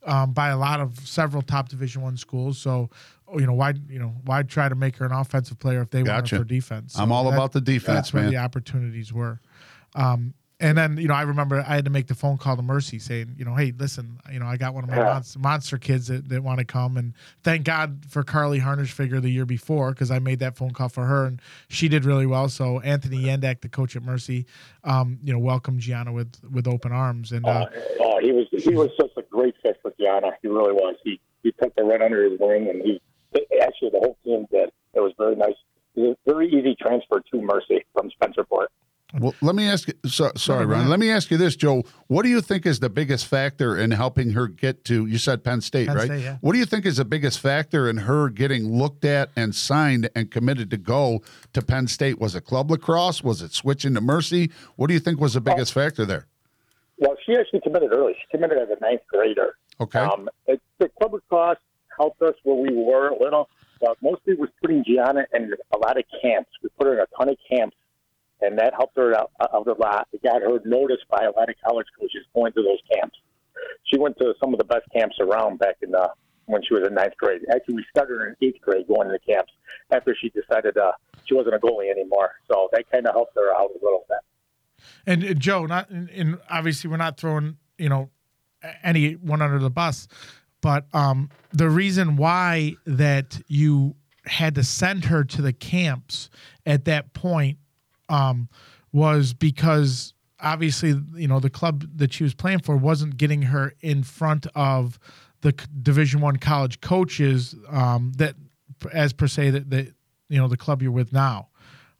[0.04, 2.90] Um, by a lot of several top Division One schools, so
[3.36, 6.02] you know why you know why try to make her an offensive player if they
[6.02, 6.98] want her for defense?
[6.98, 9.40] I'm So all about the defense, that's where the opportunities were.
[9.94, 12.62] Um, and then you know I remember I had to make the phone call to
[12.62, 15.04] Mercy saying you know hey listen you know I got one of my Yeah.
[15.04, 19.20] monster, monster kids that, that want to come and thank God for Carly Harnish figure
[19.20, 22.26] the year before because I made that phone call for her and she did really
[22.26, 24.46] well so Anthony Yendak the coach at Mercy
[24.84, 27.66] um, you know welcomed Gianna with with open arms and uh,
[28.00, 30.30] Oh, he was he was such a great fit for Gianna.
[30.42, 30.94] He really was.
[31.02, 33.00] He he took the right under his wing, and he
[33.60, 34.70] actually the whole team did.
[34.94, 35.54] It was very nice.
[35.96, 38.66] It was a very easy transfer to Mercy from Spencerport.
[39.18, 39.94] Well, let me ask you.
[40.08, 40.88] So, sorry, Ron.
[40.88, 41.84] Let me ask you this, Joe.
[42.06, 45.06] What do you think is the biggest factor in helping her get to?
[45.06, 46.06] You said Penn State, Penn right?
[46.06, 46.38] State, yeah.
[46.40, 50.08] What do you think is the biggest factor in her getting looked at and signed
[50.14, 51.20] and committed to go
[51.52, 52.20] to Penn State?
[52.20, 53.22] Was it club lacrosse?
[53.22, 54.50] Was it switching to Mercy?
[54.76, 56.26] What do you think was the biggest factor there?
[56.98, 58.14] Well, she actually committed early.
[58.14, 59.56] She committed as a ninth grader.
[59.80, 59.98] Okay.
[59.98, 61.58] Um, it, the club lacrosse
[61.98, 63.48] helped us where we were a little,
[63.80, 66.50] but mostly was putting Gianna in a lot of camps.
[66.62, 67.76] We put her in a ton of camps,
[68.42, 70.08] and that helped her out, out a lot.
[70.12, 73.16] It got her noticed by a lot of college coaches going to those camps.
[73.84, 76.10] She went to some of the best camps around back in the
[76.46, 77.40] when she was in ninth grade.
[77.50, 79.52] Actually, we started her in eighth grade going to the camps
[79.90, 80.92] after she decided uh,
[81.24, 82.32] she wasn't a goalie anymore.
[82.50, 84.18] So that kind of helped her out a little bit.
[85.06, 88.10] And uh, Joe, not and obviously we're not throwing you know
[88.82, 90.08] anyone under the bus,
[90.60, 96.30] but um, the reason why that you had to send her to the camps
[96.64, 97.58] at that point
[98.12, 98.48] um,
[98.92, 103.74] was because obviously you know the club that she was playing for wasn't getting her
[103.80, 104.98] in front of
[105.40, 105.52] the
[105.82, 108.34] Division One college coaches um, that
[108.92, 109.94] as per se that, that
[110.28, 111.48] you know the club you're with now.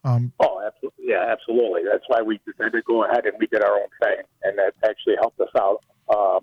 [0.05, 1.05] Um, Oh, absolutely.
[1.07, 1.83] Yeah, absolutely.
[1.91, 4.75] That's why we decided to go ahead and we did our own thing, and that
[4.85, 6.41] actually helped us out uh,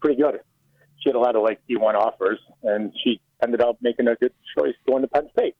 [0.00, 0.40] pretty good.
[1.00, 4.32] She had a lot of like D1 offers, and she ended up making a good
[4.56, 5.56] choice going to Penn State,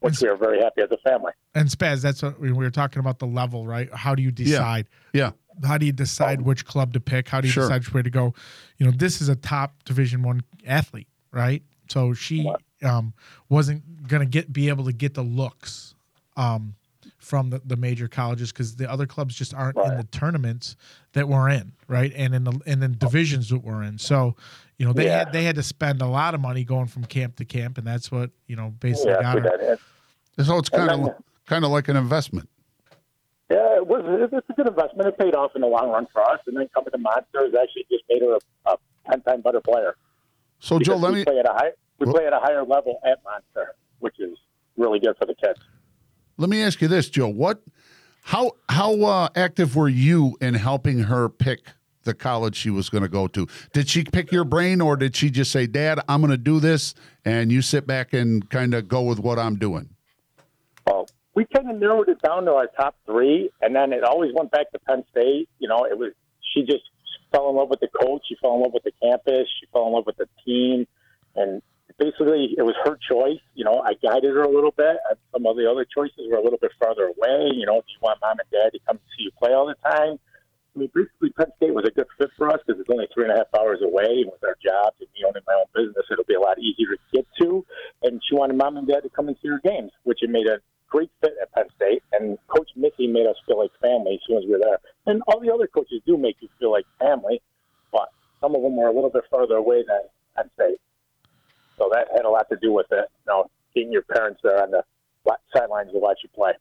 [0.00, 1.32] which we are very happy as a family.
[1.54, 3.92] And Spaz, that's what we we were talking about the level, right?
[3.92, 4.86] How do you decide?
[5.12, 5.30] Yeah.
[5.62, 5.68] yeah.
[5.68, 7.28] How do you decide which club to pick?
[7.28, 7.64] How do you Sure.
[7.64, 8.34] decide which way to go?
[8.78, 11.62] You know, this is a top Division One athlete, right?
[11.88, 12.50] So she
[12.82, 13.12] um,
[13.48, 15.94] wasn't gonna get be able to get the looks
[16.36, 16.74] um,
[17.18, 20.76] from the, the major colleges because the other clubs just aren't in the tournaments
[21.12, 22.12] that we're in, right?
[22.14, 23.98] And in the and in divisions that we're in.
[23.98, 24.36] So,
[24.78, 25.18] you know, they Yeah.
[25.18, 27.86] had they had to spend a lot of money going from camp to camp, and
[27.86, 29.56] that's what you know basically Yeah, got we her.
[29.58, 29.78] did.
[30.46, 31.14] So it's And kind of
[31.46, 32.48] kind of like an investment.
[33.50, 34.02] Yeah, it was.
[34.32, 35.08] It's a good investment.
[35.08, 37.86] It paid off in the long run for us, and then coming to Monsters actually
[37.90, 38.76] just made her a, a
[39.10, 39.94] ten-time better player.
[40.58, 41.70] So Joe, let me play at a high.
[41.98, 44.36] We play at a higher level at Monster, which is
[44.76, 45.60] really good for the kids.
[46.38, 47.28] let me ask you this, Joe.
[47.28, 47.62] What,
[48.22, 51.60] how how uh, active were you in helping her pick
[52.04, 53.46] the college she was going to go to?
[53.72, 56.60] Did she pick your brain, or did she just say, "Dad, I'm going to do
[56.60, 56.94] this,"
[57.24, 59.90] and you sit back and kind of go with what I'm doing?
[60.86, 64.32] Well, we kind of narrowed it down to our top three, and then it always
[64.34, 65.48] went back to Penn State.
[65.58, 66.12] You know, it was
[66.52, 66.84] she just
[67.32, 69.86] fell in love with the coach, she fell in love with the campus, she fell
[69.86, 70.86] in love with the team,
[71.34, 71.60] and
[71.98, 73.40] basically it was her choice.
[73.54, 74.96] You know, I guided her a little bit.
[75.32, 77.50] Some of the other choices were a little bit farther away.
[77.54, 79.76] You know, do you want mom and dad to come see you play all the
[79.88, 80.18] time?
[80.74, 83.24] I mean, basically, Penn State was a good fit for us because it's only three
[83.24, 84.26] and a half hours away.
[84.26, 86.96] And with our jobs and me owning my own business, it'll be a lot easier
[86.96, 87.64] to get to.
[88.02, 90.46] And she wanted mom and dad to come and see her games, which it made
[90.46, 90.58] a
[90.88, 92.02] great fit at Penn State.
[92.12, 94.78] And Coach Missy made us feel like family as soon as we were there.
[95.06, 97.40] And all the other coaches do make you feel like family,
[97.92, 98.10] but
[98.40, 100.00] some of them were a little bit further away than
[100.36, 100.80] Penn State.
[101.78, 103.06] So that had a lot to do with it.
[103.26, 104.82] You know, getting your parents there on the
[105.54, 106.52] sidelines to watch you play.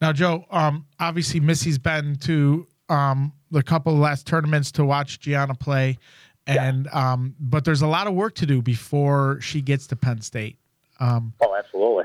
[0.00, 5.18] Now, Joe, um, obviously Missy's been to um, the couple of last tournaments to watch
[5.20, 5.98] Gianna play,
[6.46, 10.20] and um, but there's a lot of work to do before she gets to Penn
[10.20, 10.58] State.
[11.00, 12.04] Um, Oh, absolutely.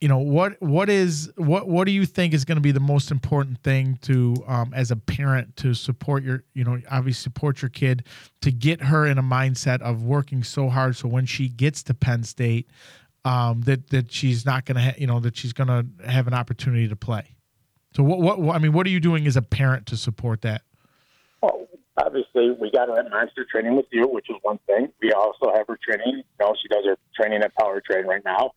[0.00, 2.80] you know what what is what what do you think is going to be the
[2.94, 7.62] most important thing to um, as a parent to support your you know obviously support
[7.62, 8.04] your kid
[8.40, 11.94] to get her in a mindset of working so hard so when she gets to
[11.94, 12.68] Penn State
[13.24, 16.26] um, that that she's not going to ha- you know that she's going to have
[16.26, 17.24] an opportunity to play.
[17.94, 20.42] So what, what what I mean what are you doing as a parent to support
[20.42, 20.62] that?
[21.42, 21.66] Well,
[21.96, 24.88] obviously, we got her at Monster training with you, which is one thing.
[25.02, 26.16] We also have her training.
[26.16, 28.52] You know, she does her training at Power Train right now,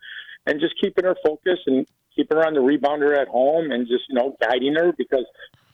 [0.46, 4.04] and just keeping her focused and keeping her on the rebounder at home, and just
[4.10, 5.26] you know guiding her because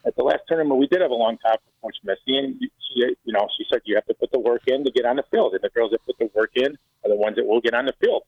[0.04, 3.14] at the last tournament we did have a long talk with Coach Missy, and she,
[3.24, 5.24] you know, she said you have to put the work in to get on the
[5.30, 7.74] field, and the girls that put the work in are the ones that will get
[7.74, 8.22] on the field.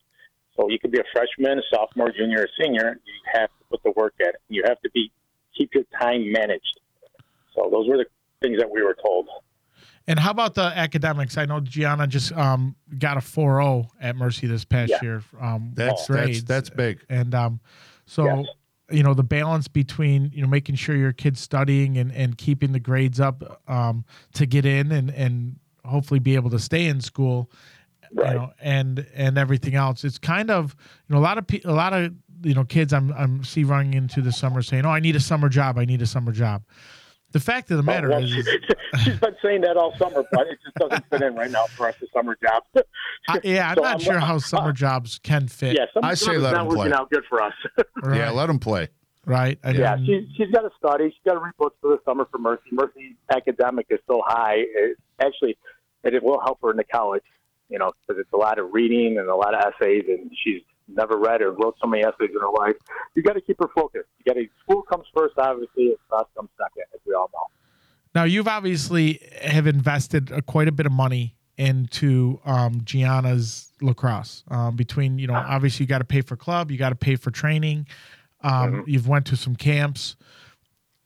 [0.57, 3.01] So you could be a freshman, a sophomore, junior, or senior.
[3.05, 4.31] You have to put the work in.
[4.49, 5.11] You have to be
[5.57, 6.81] keep your time managed.
[7.55, 8.07] So those were the
[8.43, 9.29] things that we were told.
[10.07, 11.39] And how about the academics?
[11.39, 14.99] I know Gianna just um, got a 4.0 at Mercy this past Yeah.
[15.03, 15.23] year.
[15.41, 16.45] Um, That's grades.
[16.45, 17.01] that's that's big.
[17.09, 17.61] and um,
[18.07, 18.47] so Yes.
[18.91, 22.73] you know the balance between you know making sure your kids studying and, and keeping
[22.73, 27.01] the grades up um, to get in and and hopefully be able to stay in
[27.01, 27.51] school
[28.13, 28.33] Right.
[28.33, 30.77] you know and and everything else it's kind of
[31.09, 32.13] you know a lot of pe- a lot of
[32.45, 35.21] you know kids i'm i'm see running into the summer saying oh i need a
[35.21, 36.63] summer job i need a summer job
[37.33, 38.47] the fact of the oh, matter Well, is, she, is
[39.03, 41.89] she's been saying that all summer, but it just doesn't fit in right now for
[41.89, 42.63] us, the summer job.
[43.29, 46.15] I, yeah i'm So not I'm- sure how summer jobs can fit yeah, summer I
[46.15, 47.01] say job is let not them working play.
[47.01, 47.53] out good for us.
[48.05, 48.19] Right.
[48.19, 48.87] Yeah, let them play.
[49.27, 49.59] right?
[49.65, 51.09] I yeah, mean, she, she's got to study.
[51.11, 52.63] She's got to read books for the summer for Mercy.
[52.71, 54.59] Mercy academic is so high.
[54.59, 55.57] It, actually,
[56.05, 57.25] it will help her in the college,
[57.69, 60.63] you know, because it's a lot of reading and a lot of essays, and she's
[60.89, 62.77] never read or wrote so many essays in her life.
[63.15, 64.09] You got to keep her focused.
[64.19, 65.89] You got to school comes first, obviously.
[65.89, 67.47] and Class comes second, as we all know.
[68.15, 74.45] Now you've obviously have invested uh, quite a bit of money into um, Gianna's lacrosse.
[74.49, 77.17] Um, between you know, obviously you got to pay for club, you got to pay
[77.17, 77.87] for training.
[78.43, 80.17] Um, You've went to some camps.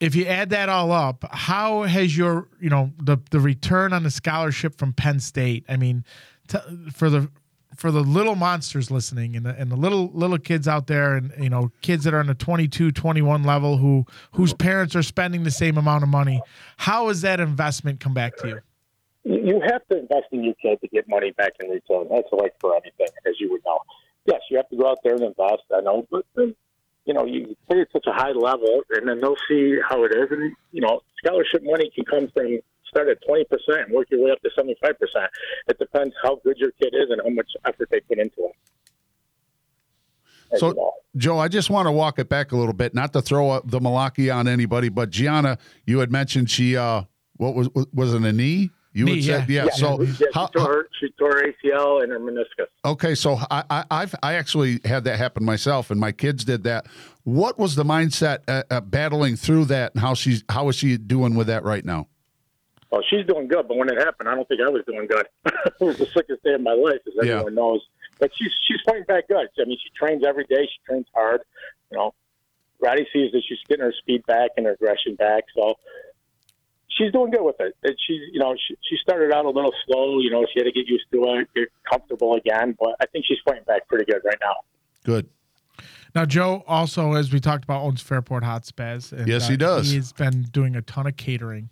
[0.01, 4.03] If you add that all up, how has your you know the the return on
[4.03, 5.65] the scholarship from Penn State?
[5.69, 6.05] I mean,
[6.49, 6.59] t-
[6.93, 7.31] for the
[7.79, 11.33] for the little monsters listening and the, and the little little kids out there and
[11.39, 15.45] you know kids that are on the 22 21 level who whose parents are spending
[15.45, 16.43] the same amount of money
[16.77, 18.61] how has that investment come back to you
[19.25, 22.07] You you have to invest in your kid to get money back in return.
[22.11, 23.79] That's like for anything, as you would know.
[24.27, 25.65] Yes, you have to go out there and invest.
[25.75, 29.43] I know, but you know, you play at such a high level, and then they'll
[29.49, 30.29] see how it is.
[30.31, 32.59] And you know, scholarship money can come from
[32.89, 35.31] start at twenty percent and work your way up to seventy five percent.
[35.69, 38.57] It depends how good your kid is and how much effort they put into it.
[40.59, 40.93] So, know.
[41.17, 43.81] Joe, I just want to walk it back a little bit, not to throw the
[43.81, 47.03] Malachi on anybody, but Gianna, you had mentioned she, uh,
[47.37, 48.71] what was was it a knee?
[48.93, 49.65] You Knee, had said, yeah.
[49.65, 49.71] yeah.
[49.73, 52.67] So, yeah, she, how, tore her, she tore her ACL and her meniscus.
[52.85, 56.65] okay, so I, I, I've I actually had that happen myself, and my kids did
[56.65, 56.87] that.
[57.25, 60.97] What was the mindset uh, uh, battling through that, and how she's how is she
[60.97, 62.09] doing with that right now?
[62.91, 65.27] Well, she's doing good, but when it happened, I don't think I was doing good.
[65.47, 67.33] it was the sickest day of my life, as Yeah.
[67.35, 67.81] everyone knows.
[68.19, 69.47] But she's she's fighting back good.
[69.61, 70.63] I mean, she trains every day.
[70.65, 71.43] She trains hard.
[71.91, 72.15] You know,
[72.81, 75.45] Roddy sees that she's getting her speed back and her aggression back.
[75.55, 75.75] So
[76.89, 77.77] she's doing good with it.
[77.83, 80.19] And she's you know she, she started out a little slow.
[80.21, 82.77] You know, she had to get used to it, get comfortable again.
[82.79, 84.55] But I think she's fighting back pretty good right now.
[85.05, 85.29] Good.
[86.15, 89.59] now joe also as we talked about owns fairport hot spas and, Yes, he uh,
[89.59, 89.91] does.
[89.91, 91.71] he's been doing a ton of catering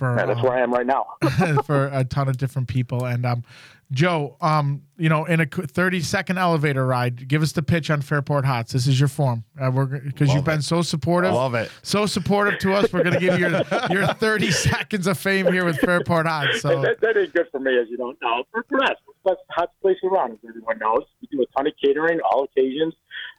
[0.00, 1.06] for Yeah, that's um, where I am right now.
[1.64, 3.04] for a ton of different people.
[3.04, 3.44] And um,
[3.92, 8.00] Joe, um, you know, in a 30 second elevator ride, give us the pitch on
[8.00, 8.72] Fairport Hots.
[8.72, 9.44] This is your form.
[9.60, 11.70] Uh, we're because you've been so supportive, Love it.
[11.82, 12.92] so supportive to us.
[12.92, 16.62] We're going to give you your your 30 seconds of fame here with Fairport Hots.
[16.62, 18.44] So that, that ain't good for me, as you don't know.
[18.50, 21.02] For, for us, it's the best place around, as everyone knows.
[21.20, 22.94] We do a ton of catering, all occasions,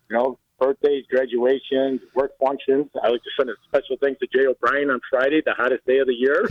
[0.09, 2.88] you know, birthdays, graduations, work functions.
[3.03, 5.97] I like to send a special thanks to Jay O'Brien on Friday, the hottest day
[5.97, 6.47] of the year.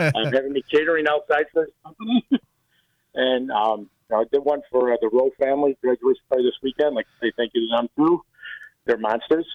[0.14, 2.26] I'm having me catering outside for his company.
[3.14, 6.96] and um, I did one for uh, the Rowe family graduation party this weekend.
[6.96, 8.22] Like to say thank you to them, too.
[8.84, 9.46] They're monsters.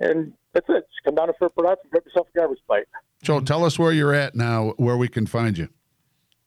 [0.00, 0.86] And that's it.
[0.88, 2.86] Just come down to Fairport Hots and grab yourself a garbage plate.
[3.22, 5.68] Joe, tell us where you're at now, where we can find you.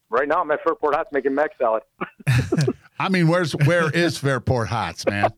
[0.10, 1.84] Right now, I'm at Fairport Hots making mac salad.
[3.00, 5.30] I mean, where's where is Fairport Hots, man?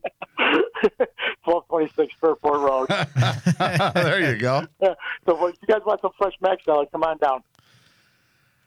[1.46, 2.88] 1226 Fairport Road.
[3.94, 4.66] there you go.
[5.26, 7.42] so if you guys want some fresh mac salad, come on down.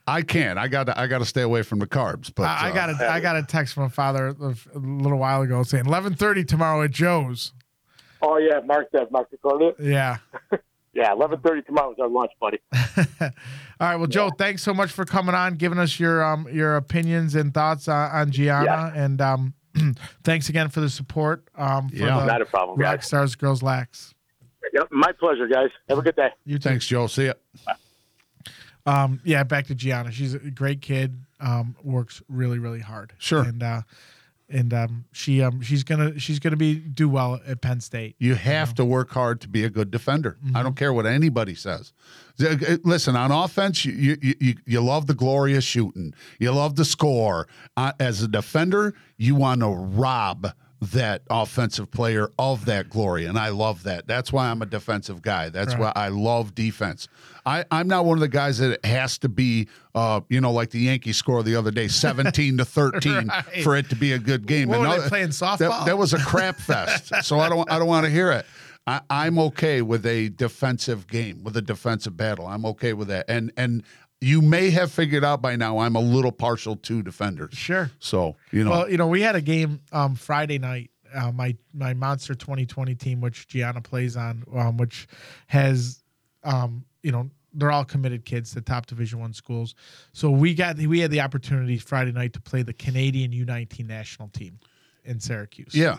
[0.06, 0.58] I can't.
[0.58, 0.84] I got.
[0.84, 2.32] To I got to stay away from the carbs.
[2.34, 4.78] But I, I uh, got a I got a text from a father a a
[4.78, 7.52] little while ago saying 11:30 tomorrow at Joe's.
[8.22, 9.84] Oh yeah, Mark that Mark recorded it.
[9.84, 10.18] Yeah.
[10.92, 12.58] Yeah, eleven thirty tomorrow is our lunch, buddy.
[12.72, 13.30] All
[13.78, 13.94] right.
[13.94, 17.54] Well, Joe, thanks so much for coming on, giving us your um your opinions and
[17.54, 19.54] thoughts on, on Gianna, and um
[20.24, 21.44] thanks again for the support.
[21.56, 22.20] Um, for Yeah.
[22.20, 22.84] the Not a problem, guys.
[22.92, 24.14] Rock Stars Girls Lax.
[24.72, 25.70] Yep, my pleasure, guys.
[25.88, 26.28] Have a good day.
[26.44, 26.68] You too.
[26.68, 27.06] Thanks, Joe.
[27.06, 27.32] See ya.
[28.86, 30.10] Um, yeah, back to Gianna.
[30.10, 31.18] She's a great kid.
[31.40, 33.12] Um, works really, really hard.
[33.18, 33.42] Sure.
[33.42, 33.82] And uh,
[34.50, 38.16] and um, she um, she's gonna she's gonna be do well at Penn State.
[38.18, 40.36] You have to work hard to be a good defender.
[40.44, 40.56] Mm-hmm.
[40.56, 41.92] I don't care what anybody says.
[42.42, 46.14] Uh, uh, Listen, on offense, you you you, you love the glorious shooting.
[46.38, 47.48] You love the score.
[47.76, 53.38] Uh, as a defender, you want to rob that offensive player of that glory, and
[53.38, 54.06] I love that.
[54.06, 55.50] That's why I'm a defensive guy.
[55.50, 57.06] That's why I love defense.
[57.50, 60.52] I, I'm not one of the guys that it has to be, uh, you know,
[60.52, 63.44] like the Yankees score the other day, 17 to 13, Right.
[63.64, 64.68] for it to be a good game.
[64.68, 65.84] What And were they playing that- softball?
[65.86, 67.12] that was a crap fest.
[67.22, 68.46] so I don't I don't want to hear it.
[68.86, 72.46] I, I'm okay with a defensive game, with a defensive battle.
[72.46, 73.26] I'm okay with that.
[73.28, 73.82] And and
[74.20, 77.54] you may have figured out by now I'm a little partial to defenders.
[77.54, 77.90] Sure.
[77.98, 80.90] So you know, Well, you know, we had a game um, Friday night.
[81.12, 85.08] Uh, my my Monster 2020 team, which Gianna plays on, um, which
[85.48, 86.02] has,
[86.44, 89.74] um, you know, they're all committed kids to top Division One schools.
[90.12, 94.28] So we got we had the opportunity Friday night to play the Canadian U19 national
[94.28, 94.58] team
[95.04, 95.74] in Syracuse.
[95.74, 95.98] yeah.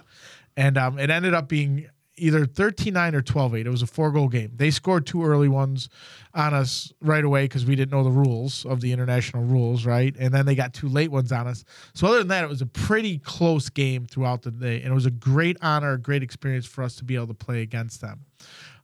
[0.55, 1.87] and um, it ended up being
[2.17, 5.89] either 13-9 or 12-8 it was a four goal game they scored two early ones
[6.35, 10.15] on us right away because we didn't know the rules of the international rules right
[10.19, 11.63] and then they got two late ones on us
[11.95, 14.93] so other than that it was a pretty close game throughout the day and it
[14.93, 18.01] was a great honor a great experience for us to be able to play against
[18.01, 18.19] them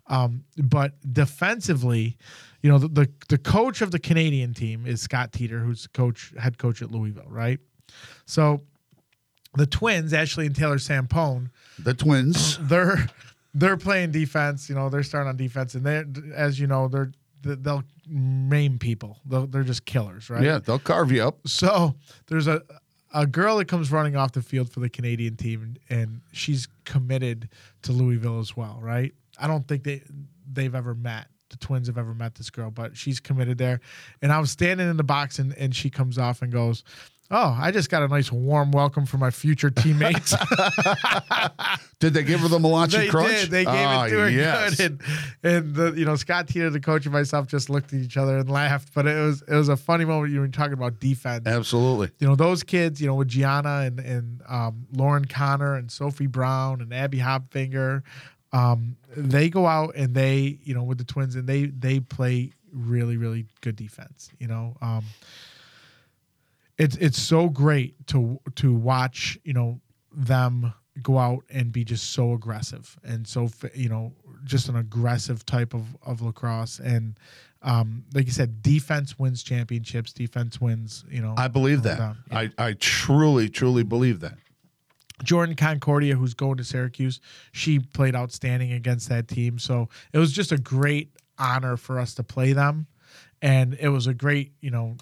[0.08, 2.18] Um, but defensively,
[2.68, 6.34] you know, the, the the coach of the Canadian team is Scott Teeter, who's coach
[6.38, 7.60] head coach at Louisville, right?
[8.26, 8.60] So
[9.54, 11.50] the twins, Ashley and Taylor Sampone,
[11.80, 13.08] the twins, they're
[13.54, 14.68] they're playing defense.
[14.68, 16.04] You know, they're starting on defense, and they,
[16.36, 19.18] as you know, they're they'll maim people.
[19.26, 20.44] They'll, they're just killers, right?
[20.44, 21.48] Yeah, they'll carve you up.
[21.48, 21.96] So
[22.28, 22.64] there's a
[23.14, 27.48] a girl that comes running off the field for the Canadian team, and she's committed
[27.84, 29.14] to Louisville as well, right?
[29.40, 30.02] I don't think they
[30.52, 31.28] they've ever met.
[31.50, 33.80] The twins have ever met this girl, but she's committed there.
[34.22, 36.84] And I was standing in the box, and, and she comes off and goes,
[37.30, 40.34] Oh, I just got a nice warm welcome for my future teammates.
[42.00, 43.32] did they give her the Malachi they crunch?
[43.32, 43.52] Did.
[43.52, 44.78] They gave oh, it to her yes.
[44.78, 45.04] good, and
[45.44, 48.38] and the you know Scott Teeter, the coach, and myself just looked at each other
[48.38, 48.94] and laughed.
[48.94, 50.32] But it was it was a funny moment.
[50.32, 51.46] You were talking about defense.
[51.46, 52.12] Absolutely.
[52.20, 53.02] You know those kids.
[53.02, 58.04] You know with Gianna and and um, Lauren Connor and Sophie Brown and Abby Hopfinger.
[58.54, 62.52] Um, they go out and they you know with the twins and they they play
[62.72, 64.32] really really good defense.
[64.40, 64.78] You know.
[64.82, 65.04] Um,
[66.78, 69.80] it's it's so great to to watch you know
[70.12, 75.46] them go out and be just so aggressive and so you know just an aggressive
[75.46, 77.20] type of of lacrosse and
[77.64, 82.18] um, like you said defense wins championships defense wins you know I believe that down.
[82.32, 82.40] Yeah.
[82.40, 84.38] I I truly truly believe that
[85.24, 87.20] Jordan Concordia, who's going to Syracuse,
[87.52, 89.58] she played outstanding against that team.
[89.60, 92.88] So it was just a great honor for us to play them,
[93.42, 94.98] and it was a great, you know,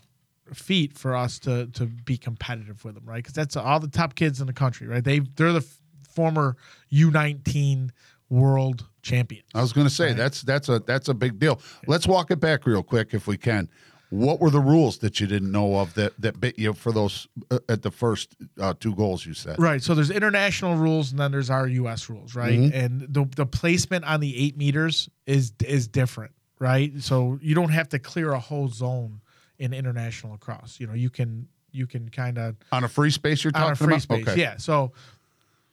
[0.53, 3.17] feat for us to to be competitive with them, right?
[3.17, 5.03] Because that's all the top kids in the country, right?
[5.03, 6.55] They they're the f- former
[6.89, 7.91] U nineteen
[8.29, 9.45] world champions.
[9.53, 10.17] I was going to say right?
[10.17, 11.59] that's that's a that's a big deal.
[11.87, 13.69] Let's walk it back real quick if we can.
[14.15, 17.27] What were the rules that you didn't know of that that bit you for those
[17.51, 19.59] uh, at the first uh, two goals you said?
[19.59, 19.81] Right.
[19.83, 22.09] So there's international rules and then there's our U.S.
[22.09, 22.59] rules, right?
[22.59, 22.73] Mhm.
[22.73, 26.91] And the the placement on the eight meters is is different, right?
[27.01, 29.21] So you don't have to clear a whole zone
[29.59, 30.79] in international lacrosse.
[30.79, 33.71] You know, you can you can kind of On a free space you're on talking
[33.73, 34.01] a free about?
[34.01, 34.27] space.
[34.29, 34.41] Okay.
[34.41, 34.57] Yeah.
[34.57, 34.93] So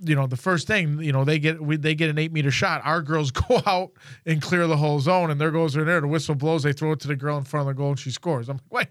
[0.05, 2.51] you know the first thing you know they get we, they get an eight meter
[2.51, 2.83] shot.
[2.85, 3.93] Our girls go out
[4.27, 6.01] and clear the whole zone, and there goes are there.
[6.01, 6.63] The whistle blows.
[6.63, 8.49] They throw it to the girl in front of the goal, and she scores.
[8.49, 8.89] I'm like, wait.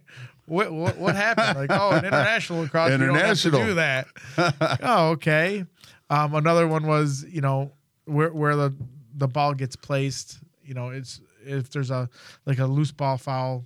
[0.47, 1.57] What, what, what happened?
[1.57, 2.91] Like, oh, an international lacrosse.
[2.91, 3.59] International.
[3.59, 4.80] You don't have to do that.
[4.84, 5.64] oh, okay.
[6.09, 7.72] Um, another one was, you know,
[8.03, 8.76] where where the
[9.16, 10.39] the ball gets placed.
[10.64, 12.09] You know, it's if there's a
[12.45, 13.66] like a loose ball foul,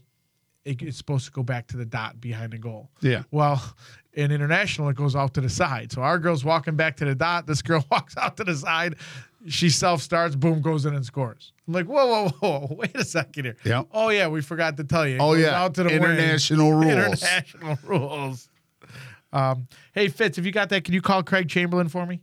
[0.66, 2.90] it, it's supposed to go back to the dot behind the goal.
[3.02, 3.24] Yeah.
[3.32, 3.62] Well,
[4.14, 5.92] in international, it goes out to the side.
[5.92, 7.48] So our girl's walking back to the dot.
[7.48, 8.96] This girl walks out to the side.
[9.48, 11.54] She self starts, boom, goes in and scores.
[11.68, 13.58] I'm like, whoa, whoa, whoa, wait a second here.
[13.64, 13.84] Yeah.
[13.92, 15.16] Oh yeah, we forgot to tell you.
[15.16, 15.62] It Oh, yeah.
[15.64, 15.98] out to the wing.
[16.04, 16.92] International rules.
[17.24, 18.50] International rules.
[19.32, 22.22] Um, hey Fitz, if you got that, can you call Craig Chamberlain for me?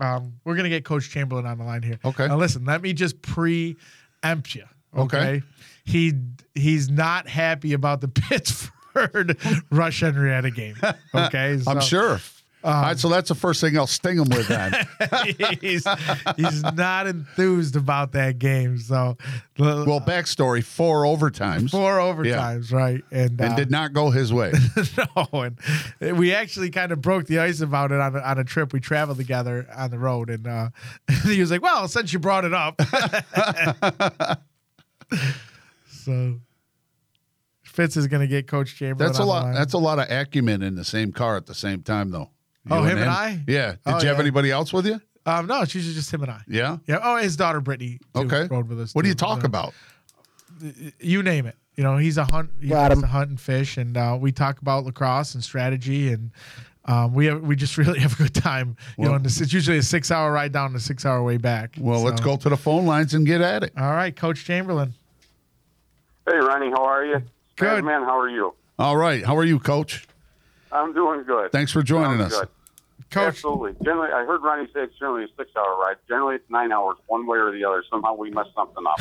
[0.00, 1.98] Um, we're gonna get Coach Chamberlain on the line here.
[2.04, 2.28] Okay.
[2.28, 4.64] Now listen, let me just preempt you.
[4.96, 5.18] Okay.
[5.18, 5.42] Okay.
[5.90, 6.14] He
[6.54, 8.08] he's not happy about the
[8.94, 9.36] Pittsford
[9.70, 10.76] Rush Henrietta game.
[11.14, 11.52] Okay.
[11.66, 12.20] I'm So- sure.
[12.62, 14.86] All right, so that's the first thing I'll sting him with then.
[15.62, 15.86] he's
[16.36, 18.76] he's not enthused about that game.
[18.76, 19.16] So
[19.58, 23.02] well, backstory: four overtimes, four overtimes, right?
[23.10, 24.52] And, and uh, did not go his way.
[25.16, 25.26] no,
[26.02, 28.74] and we actually kind of broke the ice about it on a, on a trip.
[28.74, 30.68] We traveled together on the road, and uh,
[31.24, 32.78] he was like, "Well, since you brought it up,"
[36.04, 36.40] so
[37.62, 39.08] Fitz is going to get Coach Chamberlain.
[39.12, 39.44] That's a lot.
[39.44, 39.54] line.
[39.54, 42.30] That's a lot of acumen in the same car at the same time, though.
[42.70, 43.40] Oh, You him and I?
[43.46, 43.70] Yeah.
[43.72, 44.20] Did Oh, you have yeah.
[44.22, 45.00] anybody else with you?
[45.26, 46.40] um, no, it's usually just him and I.
[46.48, 46.78] Yeah.
[46.86, 46.98] Yeah.
[47.02, 47.98] Oh, his daughter Brittany.
[48.14, 48.46] too, Okay.
[48.50, 48.94] Rode with us.
[48.94, 49.72] What do you talk Uh, about?
[50.98, 51.56] you name it.
[51.76, 52.50] You know, he's a hunt.
[52.60, 53.00] He Got likes him.
[53.02, 56.30] to hunt and fish, and uh, we talk about lacrosse and strategy, and
[56.84, 58.76] um, we have, we just really have a good time.
[58.98, 61.06] You know, Well- and this, it's usually a six hour ride down, and a six
[61.06, 61.76] hour way back.
[61.78, 63.72] Well, let's go to the phone lines and get at it.
[63.78, 64.94] All right, Coach Chamberlain.
[66.30, 67.22] Hey, Ronnie, how are you?
[67.56, 67.84] Good.
[67.84, 68.04] man.
[68.04, 68.54] How are you?
[68.78, 69.24] All right.
[69.24, 70.06] How are you, Coach?
[70.70, 71.50] I'm doing good.
[71.50, 72.40] Thanks for joining Sounds us.
[72.40, 72.48] Good.
[73.10, 73.28] Coach.
[73.28, 73.72] Absolutely.
[73.84, 75.96] Generally, I heard Ronnie say it's generally a six-hour ride.
[76.06, 77.82] Generally, it's nine hours, one way or the other.
[77.90, 79.00] Somehow we messed something up.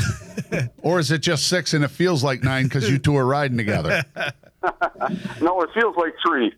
[0.82, 3.58] Or is it just six and it feels like nine because you two are riding
[3.58, 4.04] together?
[5.42, 6.52] no, it feels like three.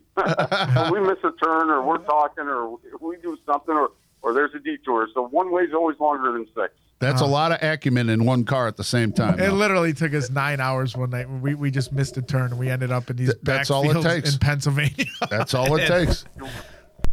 [0.90, 3.90] we miss a turn, or we're talking, or we do something, or
[4.22, 5.08] or there's a detour.
[5.12, 6.72] So one way is always longer than six.
[7.02, 9.34] That's a lot of acumen in one car at the same time.
[9.34, 9.54] It though.
[9.54, 11.28] literally took us nine hours one night.
[11.28, 13.90] We we just missed a turn, and we ended up in these Th- that's all
[13.90, 14.32] it backfields takes.
[14.34, 15.06] in Pennsylvania.
[15.30, 16.24] That's all it takes.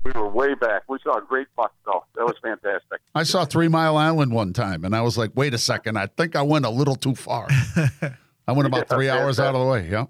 [0.04, 0.84] We were way back.
[0.88, 2.06] We saw a great buck, though.
[2.16, 3.02] That was fantastic.
[3.16, 5.98] I saw Three Mile Island one time, and I was like, "Wait a second!
[5.98, 7.48] I think I went a little too far.
[8.48, 10.06] I went about three hours out of the way." Yeah.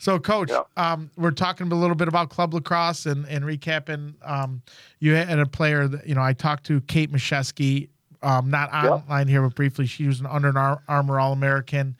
[0.00, 4.14] So, Coach, um, we're talking a little bit about club lacrosse and, and recapping.
[4.22, 4.62] Um,
[5.00, 7.88] you had a player that you know I talked to Kate Mashesky
[8.22, 9.86] um, not online here, but briefly.
[9.86, 10.56] She was an Under
[10.88, 11.96] Armour All American.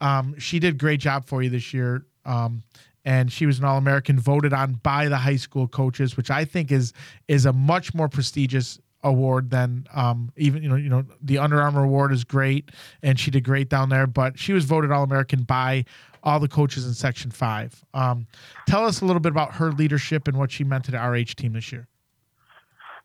[0.00, 2.04] Um, she did a great job for you this year.
[2.24, 2.62] Um,
[3.04, 6.44] and she was an All American voted on by the high school coaches, which I
[6.44, 6.92] think is
[7.26, 11.60] is a much more prestigious award than um, even you know you know the Under
[11.60, 12.70] Armour award is great,
[13.02, 14.06] and she did great down there.
[14.06, 15.84] But she was voted All American by
[16.22, 17.82] all the coaches in Section Five.
[17.94, 18.26] Um,
[18.66, 21.36] tell us a little bit about her leadership and what she meant to the RH
[21.36, 21.88] team this year.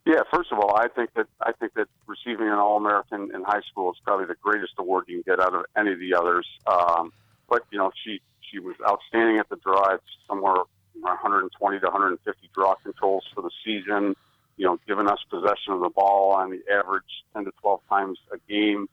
[0.06, 3.44] Yeah, first of all, I think that I think that receiving an All American in
[3.44, 6.14] high school is probably the greatest award you can get out of any of the
[6.14, 6.46] others.
[6.68, 7.14] Um,
[7.48, 9.56] but you know, she she was outstanding at the.
[9.94, 10.68] It's somewhere around
[11.04, 14.16] 120 to 150 draw controls for the season.
[14.58, 18.20] You know, giving us possession of the ball on the average 10 to 12 times
[18.32, 18.88] a game.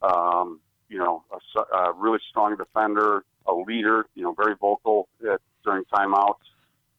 [0.00, 4.06] Um, you know, a, a really strong defender, a leader.
[4.14, 6.36] You know, very vocal at, during timeouts.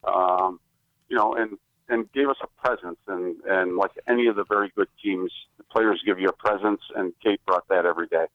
[0.03, 0.59] Um,
[1.07, 1.57] you know, and
[1.93, 2.99] and gave us a presence.
[3.07, 6.81] And and like any of the very good teams, the players give you a presence,
[6.95, 8.25] and Kate brought that every day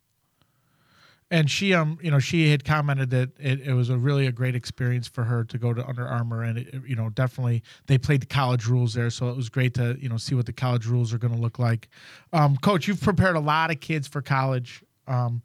[1.31, 4.33] and she um you know she had commented that it, it was a really a
[4.33, 7.99] great experience for her to go to Under Armour and it, you know definitely they
[7.99, 10.53] played the college rules there so it was great to you know see what the
[10.53, 11.89] college rules are going to look like
[12.33, 15.43] um, coach you've prepared a lot of kids for college um,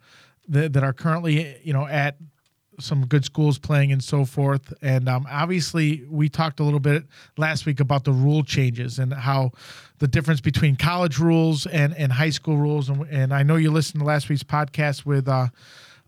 [0.47, 2.17] that, that are currently you know at
[2.79, 4.73] some good schools playing and so forth.
[4.81, 7.03] And um, obviously, we talked a little bit
[7.37, 9.51] last week about the rule changes and how
[9.99, 12.89] the difference between college rules and, and high school rules.
[12.89, 15.47] And, and I know you listened to last week's podcast with uh,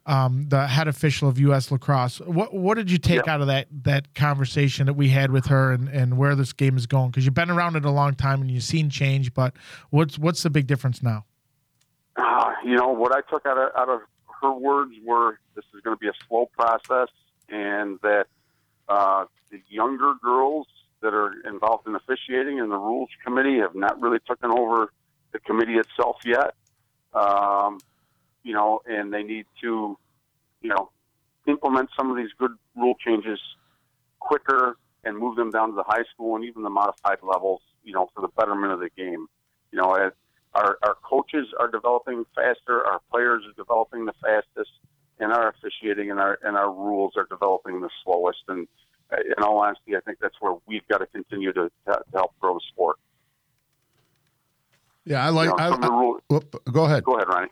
[0.05, 1.71] um, the head official of U.S.
[1.71, 2.19] lacrosse.
[2.19, 3.33] What what did you take yeah.
[3.33, 6.77] out of that that conversation that we had with her and, and where this game
[6.77, 7.09] is going?
[7.09, 9.53] Because you've been around it a long time and you've seen change, but
[9.89, 11.25] what's what's the big difference now?
[12.15, 14.01] Uh, you know what I took out of out of
[14.41, 17.09] her words were this is going to be a slow process
[17.49, 18.27] and that
[18.87, 20.67] uh, the younger girls
[21.01, 24.91] that are involved in officiating and the rules committee have not really taken over
[25.31, 26.55] the committee itself yet.
[27.13, 27.79] Um,
[28.43, 29.97] you know, and they need to,
[30.61, 30.89] you know,
[31.47, 33.39] implement some of these good rule changes
[34.19, 37.93] quicker and move them down to the high school and even the modified levels, you
[37.93, 39.27] know, for the betterment of the game.
[39.71, 40.11] You know, as
[40.55, 44.71] our, our coaches are developing faster, our players are developing the fastest,
[45.19, 48.39] and our officiating and our and our rules are developing the slowest.
[48.47, 48.67] And
[49.11, 52.31] uh, in all honesty, I think that's where we've got to continue to, to, help
[52.39, 52.97] grow the sport.
[55.05, 55.49] Yeah, I like.
[55.49, 57.03] You know, I, I, whoop, go ahead.
[57.03, 57.49] Go ahead, Ronnie.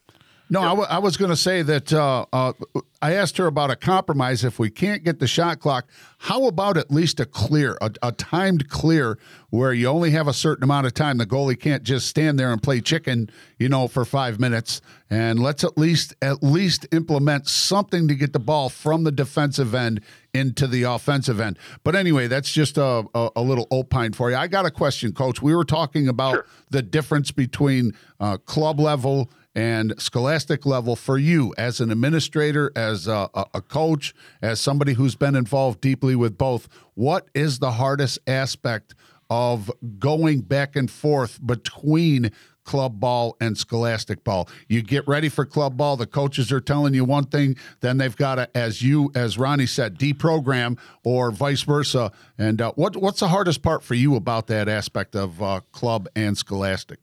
[0.54, 2.54] No, I, w- I was going to say that uh, uh,
[3.02, 4.44] I asked her about a compromise.
[4.44, 5.88] If we can't get the shot clock,
[6.20, 9.18] how about at least a clear, a, a, timed clear
[9.50, 11.18] where you only have a certain amount of time?
[11.18, 14.80] The goalie can't just stand there and play chicken, you know, for five minutes.
[15.10, 19.74] And let's at least at least implement something to get the ball from the defensive
[19.74, 20.02] end
[20.36, 21.58] into the offensive end.
[21.84, 24.38] But anyway, that's just a, a, a little opine for you.
[24.38, 25.42] I got a question, Coach.
[25.42, 26.46] We were talking about sure.
[26.70, 33.08] the difference between uh, club level and scholastic level for you as an administrator, as
[33.08, 36.68] a, a, coach, as somebody who's been involved deeply with both?
[36.96, 38.96] What is the hardest aspect
[39.30, 42.32] of going back and forth between
[42.64, 44.48] club ball and scholastic ball.
[44.68, 48.16] You get ready for club ball, the coaches are telling you one thing, then they've
[48.16, 52.12] got to, as you, as Ronnie said, deprogram or vice versa.
[52.38, 56.08] And uh, what what's the hardest part for you about that aspect of uh, club
[56.16, 57.00] and scholastic?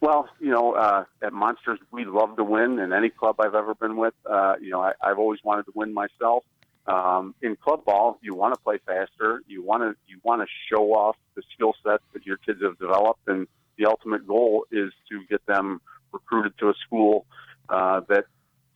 [0.00, 2.78] Well, you know, uh, at Monsters, we love to win.
[2.78, 5.72] In any club I've ever been with, uh, you know, I, I've always wanted to
[5.74, 6.44] win myself.
[6.86, 9.42] Um, in club ball, you want to play faster.
[9.48, 12.78] You want to you want to show off the skill set that your kids have
[12.78, 15.80] developed, and the ultimate goal is to get them
[16.12, 17.26] recruited to a school
[17.68, 18.26] uh, that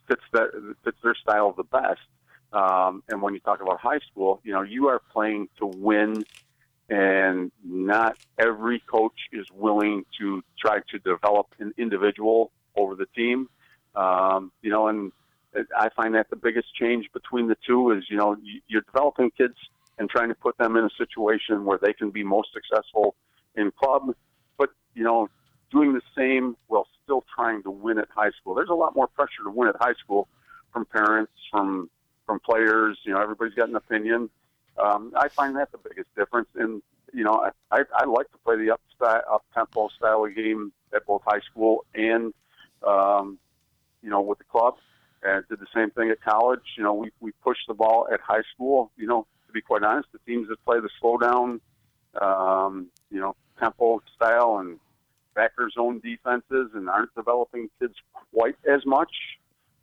[0.08, 0.48] fits that
[0.84, 2.00] fits their style the best.
[2.52, 6.24] Um, and when you talk about high school, you know, you are playing to win
[6.90, 13.48] and not every coach is willing to try to develop an individual over the team.
[13.94, 15.12] Um, you know, and
[15.76, 18.36] I find that the biggest change between the two is, you know,
[18.66, 19.54] you're developing kids
[19.98, 23.14] and trying to put them in a situation where they can be most successful
[23.54, 24.14] in club,
[24.58, 25.28] but, you know,
[25.70, 28.54] doing the same while still trying to win at high school.
[28.54, 30.28] There's a lot more pressure to win at high school
[30.72, 31.88] from parents, from
[32.26, 32.98] from players.
[33.04, 34.30] You know, everybody's got an opinion.
[34.82, 36.48] Um, I find that the biggest difference.
[36.54, 40.72] And you know, I, I, like to play the up up tempo style of game
[40.94, 42.32] at both high school and
[42.86, 43.38] um,
[44.02, 44.74] you know with the club.
[45.22, 46.62] And did the same thing at college.
[46.78, 48.90] You know, we we push the ball at high school.
[48.96, 51.60] You know, to be quite honest, the teams that play the slow down,
[52.20, 54.78] um, you know, tempo style and
[55.34, 57.94] backer zone defenses and aren't developing kids
[58.32, 59.12] quite as much.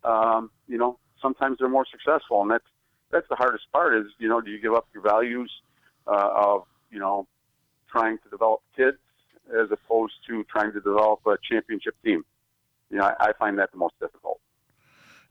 [0.04, 2.66] Um, you know, sometimes they're more successful, and that's
[3.12, 3.96] that's the hardest part.
[3.96, 5.52] Is you know, do you give up your values
[6.08, 7.28] uh, of you know
[7.90, 8.98] trying to develop kids
[9.50, 12.26] as opposed to trying to develop a championship team.
[12.90, 14.40] You know, I, I find that the most difficult.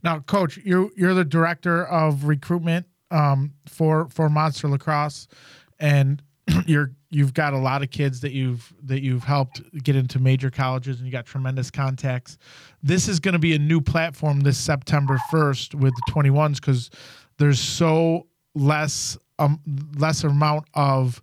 [0.03, 5.27] Now, coach, you you're the director of recruitment um, for for Monster Lacrosse,
[5.79, 6.23] and
[6.67, 10.51] you're you've got a lot of kids that you've that you've helped get into major
[10.51, 12.37] colleges, and you got tremendous contacts.
[12.83, 16.91] This is going to be a new platform this September first with the 21s because
[17.39, 19.61] there's so less um
[19.99, 21.21] less amount of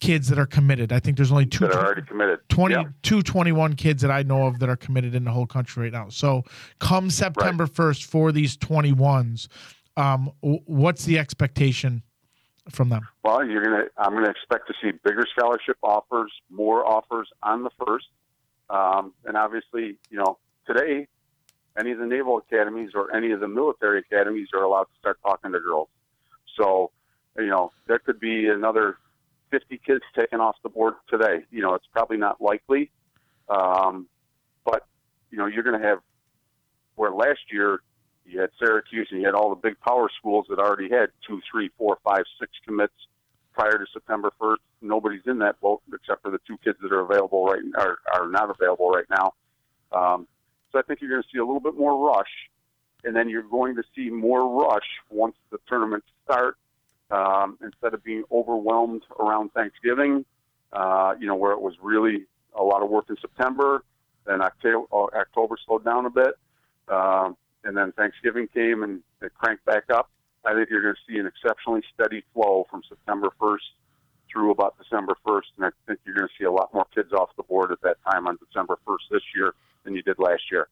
[0.00, 0.92] kids that are committed.
[0.92, 2.40] I think there's only two that are already committed.
[2.48, 2.82] 20, Yeah.
[3.02, 5.92] two 21 kids that I know of that are committed in the whole country right
[5.92, 6.08] now.
[6.08, 6.42] So
[6.80, 9.46] come September 1st for these 21s,
[9.96, 12.02] um, what's the expectation
[12.68, 13.06] from them?
[13.22, 13.84] Well, you're gonna.
[13.96, 18.06] I'm gonna expect to see bigger scholarship offers, more offers on the first,
[18.70, 21.06] um, and obviously, you know, today,
[21.78, 25.18] any of the naval academies or any of the military academies are allowed to start
[25.22, 25.88] talking to girls.
[26.56, 26.90] So,
[27.36, 28.98] you know, there could be another
[29.50, 31.44] 50 kids taken off the board today.
[31.50, 32.90] You know, it's probably not likely,
[33.48, 34.06] um,
[34.64, 34.86] but
[35.30, 35.98] you know, you're going to have
[36.96, 37.80] where last year
[38.24, 41.40] you had Syracuse and you had all the big power schools that already had two,
[41.50, 42.94] three, four, five, six commits
[43.52, 44.56] prior to September 1st.
[44.80, 48.28] Nobody's in that boat except for the two kids that are available right are, are
[48.28, 49.34] not available right now.
[49.92, 50.26] Um,
[50.72, 52.30] so I think you're going to see a little bit more rush,
[53.04, 56.56] and then you're going to see more rush once the tournaments start.
[57.10, 60.24] Um, instead of being overwhelmed around Thanksgiving,
[60.72, 62.24] uh, you know, where it was really
[62.58, 63.84] a lot of work in September,
[64.24, 66.34] then October, October slowed down a bit,
[66.88, 70.08] um, and then Thanksgiving came and it cranked back up.
[70.46, 73.58] I think you're going to see an exceptionally steady flow from September 1st
[74.32, 77.12] through about December 1st, and I think you're going to see a lot more kids
[77.12, 79.54] off the board at that time on December 1st this year
[79.84, 80.68] than you did last year.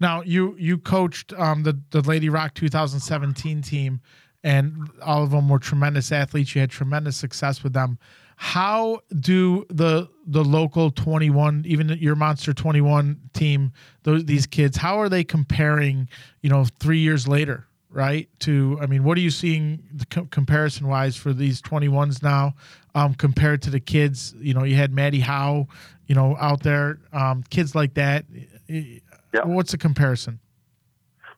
[0.00, 4.00] Now you you coached um, the the Lady Rock 2017 team,
[4.44, 6.54] and all of them were tremendous athletes.
[6.54, 7.98] You had tremendous success with them.
[8.36, 13.72] How do the the local 21, even your Monster 21 team,
[14.04, 16.08] those these kids, how are they comparing?
[16.42, 18.28] You know, three years later, right?
[18.40, 19.82] To I mean, what are you seeing
[20.30, 22.54] comparison wise for these 21s now
[22.94, 24.34] um, compared to the kids?
[24.38, 25.68] You know, you had Maddie Howe,
[26.06, 28.24] you know, out there, um, kids like that.
[28.66, 29.44] Yeah.
[29.44, 30.40] What's the comparison?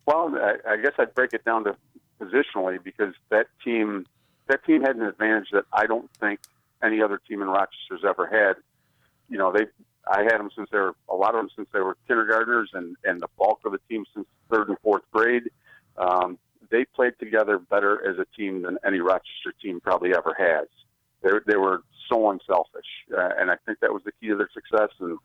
[0.06, 1.76] Well, I, I guess I'd break it down to
[2.20, 4.06] positionally because that team
[4.48, 6.40] that team had an advantage that I don't think
[6.82, 8.56] any other team in Rochester's ever had.
[9.28, 9.66] You know, they
[10.10, 12.96] I had them since they were a lot of them since they were kindergartners, and
[13.04, 15.44] and the bulk of the team since third and fourth grade.
[16.00, 16.38] Um,
[16.70, 20.68] they played together better as a team than any Rochester team probably ever has.
[21.22, 22.86] They they were so unselfish,
[23.16, 24.90] uh, and I think that was the key to their success.
[25.00, 25.18] And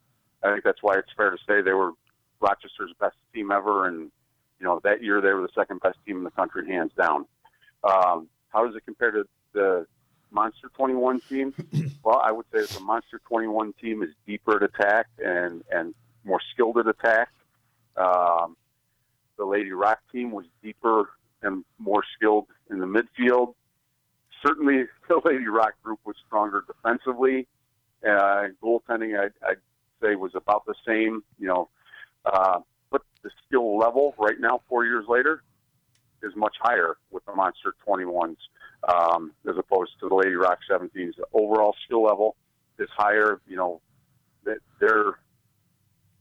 [0.43, 1.91] I think that's why it's fair to say they were
[2.41, 4.11] Rochester's best team ever, and
[4.59, 7.25] you know that year they were the second best team in the country, hands down.
[7.83, 9.85] Um, how does it compare to the
[10.31, 11.53] Monster 21 team?
[12.03, 15.93] well, I would say that the Monster 21 team is deeper at attack and and
[16.25, 17.29] more skilled at attack.
[17.95, 18.57] Um,
[19.37, 21.09] the Lady Rock team was deeper
[21.41, 23.53] and more skilled in the midfield.
[24.45, 27.47] Certainly, the Lady Rock group was stronger defensively.
[28.03, 29.57] Uh, goaltending, I'd, I'd
[30.01, 31.23] say, was about the same.
[31.39, 31.69] You know,
[32.25, 32.59] uh,
[32.91, 35.43] but the skill level right now, four years later,
[36.23, 38.37] is much higher with the Monster 21s
[38.87, 41.15] um, as opposed to the Lady Rock 17s.
[41.17, 42.35] The overall skill level
[42.79, 43.41] is higher.
[43.47, 43.81] You know,
[44.79, 45.17] they're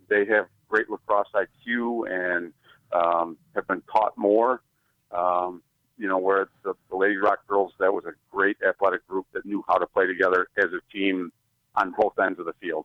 [0.08, 2.52] they have great lacrosse IQ and
[2.94, 4.62] um, have been taught more.
[5.10, 5.62] Um,
[5.96, 9.46] you know, where the, the Lady Rock girls, that was a great athletic group that
[9.46, 11.30] knew how to play together as a team
[11.76, 12.84] on both ends of the field.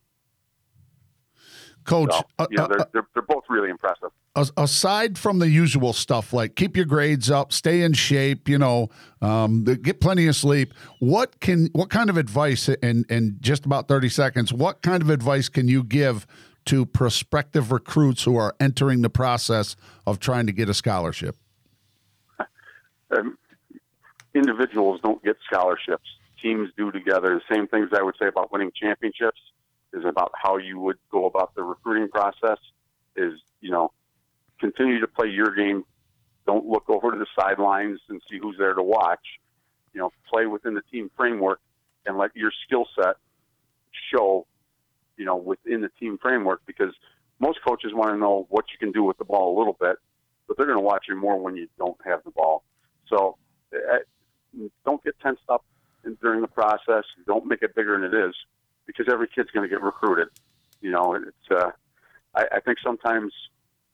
[1.85, 4.09] Coach, So, uh, you know, uh, they're, they're, they're both really impressive.
[4.57, 8.89] aside from the usual stuff like keep your grades up, stay in shape, you know,
[9.21, 10.73] um, get plenty of sleep.
[10.99, 14.53] What can what kind of advice in in just about thirty seconds?
[14.53, 16.27] What kind of advice can you give
[16.65, 21.35] to prospective recruits who are entering the process of trying to get a scholarship?
[23.17, 23.37] um,
[24.33, 26.05] individuals don't get scholarships.
[26.41, 27.35] Teams do together.
[27.35, 29.39] The same things I would say about winning championships
[29.93, 32.59] is about how you would go about the recruiting process.
[33.15, 33.91] Is you know
[34.59, 35.83] continue to play your game.
[36.45, 39.19] Don't look over to the sidelines and see who's there to watch.
[39.93, 41.59] You know, play within the team framework
[42.05, 43.15] and let your skill set
[44.13, 44.45] show.
[45.19, 46.93] You know, within the team framework because
[47.39, 49.97] most coaches want to know what you can do with the ball a little bit,
[50.47, 52.63] but they're going to watch you more when you don't have the ball.
[53.07, 53.37] So
[53.73, 53.97] uh,
[54.85, 55.65] don't get tensed up
[56.21, 57.03] during the process.
[57.27, 58.33] Don't make it bigger than it is
[58.85, 60.29] because every kid's going to get recruited.
[60.81, 61.51] You know, it's.
[61.51, 61.71] Uh,
[62.35, 63.33] I, I think sometimes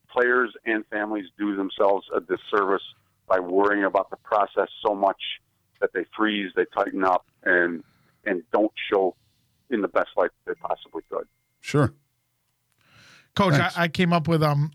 [0.09, 2.84] players and families do themselves a disservice
[3.28, 5.21] by worrying about the process so much
[5.82, 7.84] that they freeze, they tighten up, and
[8.26, 9.15] and don't show
[9.70, 11.28] in the best light they possibly could.
[11.61, 11.93] Sure.
[13.36, 14.72] Coach, I, I came up with um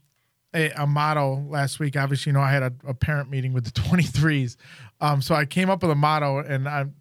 [0.55, 1.97] a, a motto last week.
[1.97, 4.57] Obviously, you know I had a, a parent meeting with the 23s,
[5.01, 6.95] um, so I came up with a motto, and I'm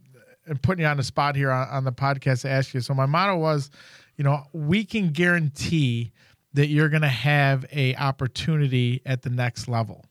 [0.50, 2.82] and putting you on the spot here on, on the podcast to ask you.
[2.82, 3.70] So my motto was,
[4.18, 6.12] you know, we can guarantee
[6.54, 10.04] that you're going to have a opportunity at the next level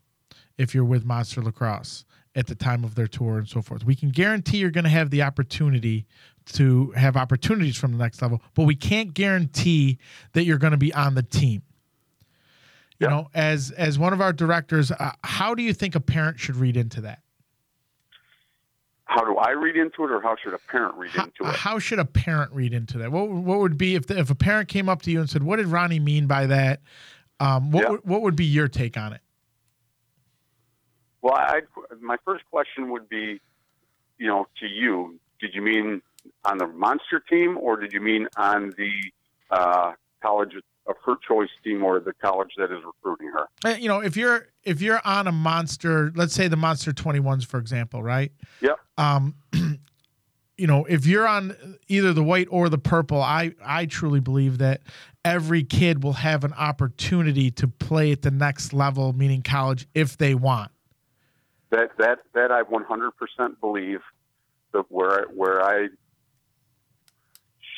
[0.56, 2.04] if you're with Monster Lacrosse
[2.34, 3.84] at the time of their tour and so forth.
[3.84, 6.06] We can guarantee you're going to have the opportunity
[6.52, 9.98] to have opportunities from the next level, but we can't guarantee
[10.32, 11.62] that you're going to be on the team.
[13.00, 16.40] You know, as as one of our directors, uh, how do you think a parent
[16.40, 17.20] should read into that?
[19.04, 21.54] How do I read into it, or how should a parent read into it?
[21.54, 23.12] How should a parent read into that?
[23.12, 25.44] What what would be if the, if a parent came up to you and said,
[25.44, 26.80] "What did Ronnie mean by that?"
[27.38, 27.90] Um, what Yeah.
[27.90, 29.20] would, what would be your take on it?
[31.22, 31.60] Well, I,
[32.00, 33.40] my first question would be,
[34.18, 36.02] you know, to you, did you mean
[36.44, 38.92] on the monster team, or did you mean on the
[39.50, 40.52] uh, college
[40.86, 43.46] of her choice team, or the college that is recruiting her?
[43.64, 47.44] Uh, You know, if you're if you're on a monster, let's say the monster 21s,
[47.44, 48.32] for example, right?
[48.60, 48.78] Yep.
[48.96, 49.34] um,
[50.58, 54.58] you know, if you're on either the white or the purple, I I truly believe
[54.58, 54.80] that
[55.24, 60.16] every kid will have an opportunity to play at the next level, meaning college, if
[60.16, 60.72] they want.
[61.70, 64.00] That that that I 100% believe
[64.72, 65.88] that where where I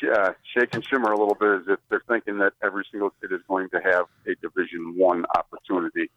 [0.03, 3.31] uh, shake and shimmer a little bit is if they're thinking that every single kid
[3.31, 6.09] is going to have a Division One opportunity.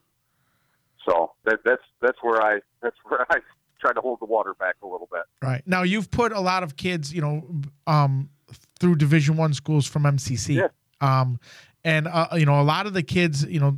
[1.06, 3.38] So that that's that's where I that's where I
[3.80, 5.22] try to hold the water back a little bit.
[5.42, 7.46] Right now, you've put a lot of kids, you know,
[7.86, 8.30] um,
[8.78, 10.68] through Division One schools from MCC,
[11.00, 11.38] um,
[11.84, 13.76] and uh, you know, a lot of the kids, you know,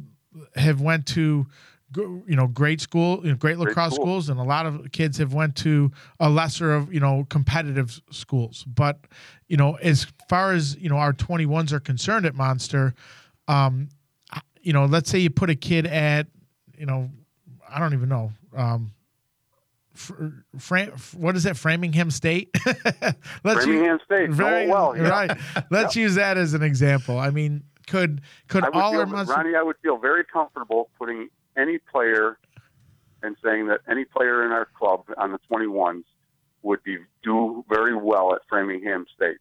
[0.55, 1.47] have went to,
[1.95, 4.05] you know, great school, you know, great lacrosse school.
[4.07, 8.01] schools, and a lot of kids have went to a lesser of, you know, competitive
[8.11, 8.65] schools.
[8.65, 9.07] But,
[9.47, 12.95] you know, as far as you know, our twenty ones are concerned at Monster,
[13.49, 13.89] um,
[14.61, 16.27] you know, let's say you put a kid at,
[16.77, 17.11] you know,
[17.69, 18.33] I don't even know.
[18.55, 18.93] Um,
[19.95, 20.27] Fr-
[20.59, 21.57] Fra- what is it?
[21.57, 22.51] Framingham State.
[23.45, 24.31] Let's Framingham State.
[24.31, 25.09] Very Oh, well, yeah.
[25.09, 25.39] right.
[25.71, 27.19] Let's use that as an example.
[27.19, 29.37] I mean, could could all feel, our monsters?
[29.37, 32.39] Ronnie, I would feel very comfortable putting any player
[33.23, 36.05] and saying that any player in our club on the 21s
[36.63, 39.39] would be do very well at Framingham State.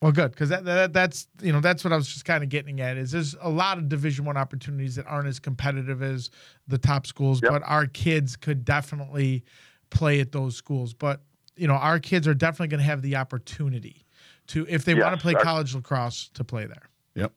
[0.00, 2.48] Well, good because that, that that's you know that's what I was just kind of
[2.48, 6.30] getting at is there's a lot of Division One opportunities that aren't as competitive as
[6.66, 9.44] the top schools, but our kids could definitely
[9.90, 10.94] play at those schools.
[10.94, 11.20] But
[11.54, 14.06] you know, our kids are definitely going to have the opportunity
[14.46, 16.88] to if they want to play college lacrosse to play there.
[17.14, 17.22] Yep.
[17.24, 17.32] Yep.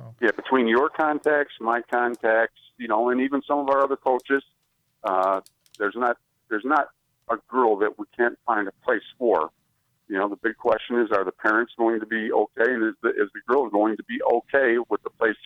[0.00, 3.96] So Yeah, between your contacts, my contacts, you know, and even some of our other
[3.96, 4.42] coaches,
[5.04, 5.40] uh,
[5.78, 6.16] there's not
[6.48, 6.88] there's not
[7.30, 9.50] a girl that we can't find a place for.
[10.08, 12.94] You know, the big question is: Are the parents going to be okay, and is
[13.02, 15.36] the is the girl going to be okay with the place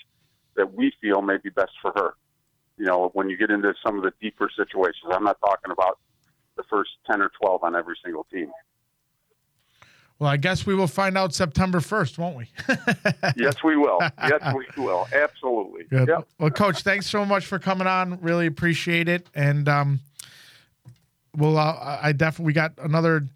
[0.57, 2.15] that we feel may be best for her?
[2.79, 5.99] You know, when you get into some of the deeper situations, I'm not talking about
[6.57, 8.51] the first ten or twelve on every single team.
[10.19, 12.49] Well, I guess we will find out September 1st, won't we?
[13.37, 13.99] yes, we will.
[14.01, 15.09] Yes, we will.
[15.13, 15.85] Absolutely.
[15.85, 16.09] Good.
[16.09, 16.29] Yep.
[16.39, 18.21] Well, Coach, thanks so much for coming on.
[18.21, 19.29] Really appreciate it.
[19.35, 20.01] And um,
[21.37, 23.27] well, uh, I definitely we got another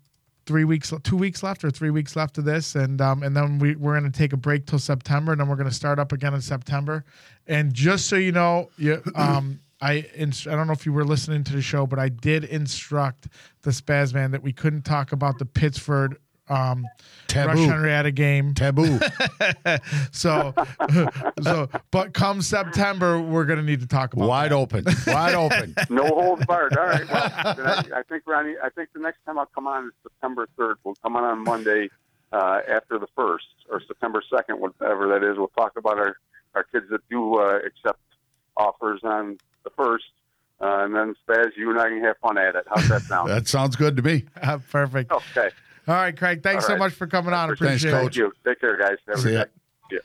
[0.47, 3.59] three weeks, two weeks left, or three weeks left of this, and um, and then
[3.59, 5.99] we we're going to take a break till September, and then we're going to start
[5.99, 7.05] up again in September.
[7.49, 9.61] And just so you know, you um.
[9.81, 12.43] I inst- I don't know if you were listening to the show, but I did
[12.43, 13.29] instruct
[13.63, 16.17] the Spazman that we couldn't talk about the Pittsford
[16.49, 16.87] um,
[17.27, 17.61] Taboo.
[17.61, 18.55] Rush-Henrietta game.
[18.55, 18.99] Taboo.
[20.13, 20.55] so,
[21.43, 24.57] so, but come September, we're gonna need to talk about Wide that.
[24.57, 24.85] open.
[25.07, 25.75] Wide open.
[25.91, 26.77] No holds barred.
[26.77, 27.07] All right.
[27.09, 28.55] Well, I, I think Ronnie.
[28.63, 30.77] I think the next time I'll come on is September third.
[30.85, 31.89] We'll come on on Monday
[32.33, 35.37] uh, after the first or September second, whatever that is.
[35.37, 36.17] We'll talk about our
[36.55, 38.01] our kids that do uh, accept
[38.57, 40.05] offers on the first,
[40.61, 42.65] uh, and then Spaz, you and I can have fun at it.
[42.69, 43.29] How's that sound?
[43.39, 44.25] That sounds good to me.
[44.71, 45.13] Perfect.
[45.13, 45.51] okay.
[45.89, 46.43] All right, Craig.
[46.43, 47.49] Thanks All so much for coming on.
[47.49, 48.01] Thanks, Appreciate Coach.
[48.01, 48.03] it.
[48.03, 48.33] Thank you.
[48.53, 48.97] Take care, guys.
[49.09, 49.45] Have a See good ya.
[49.91, 49.99] Yeah.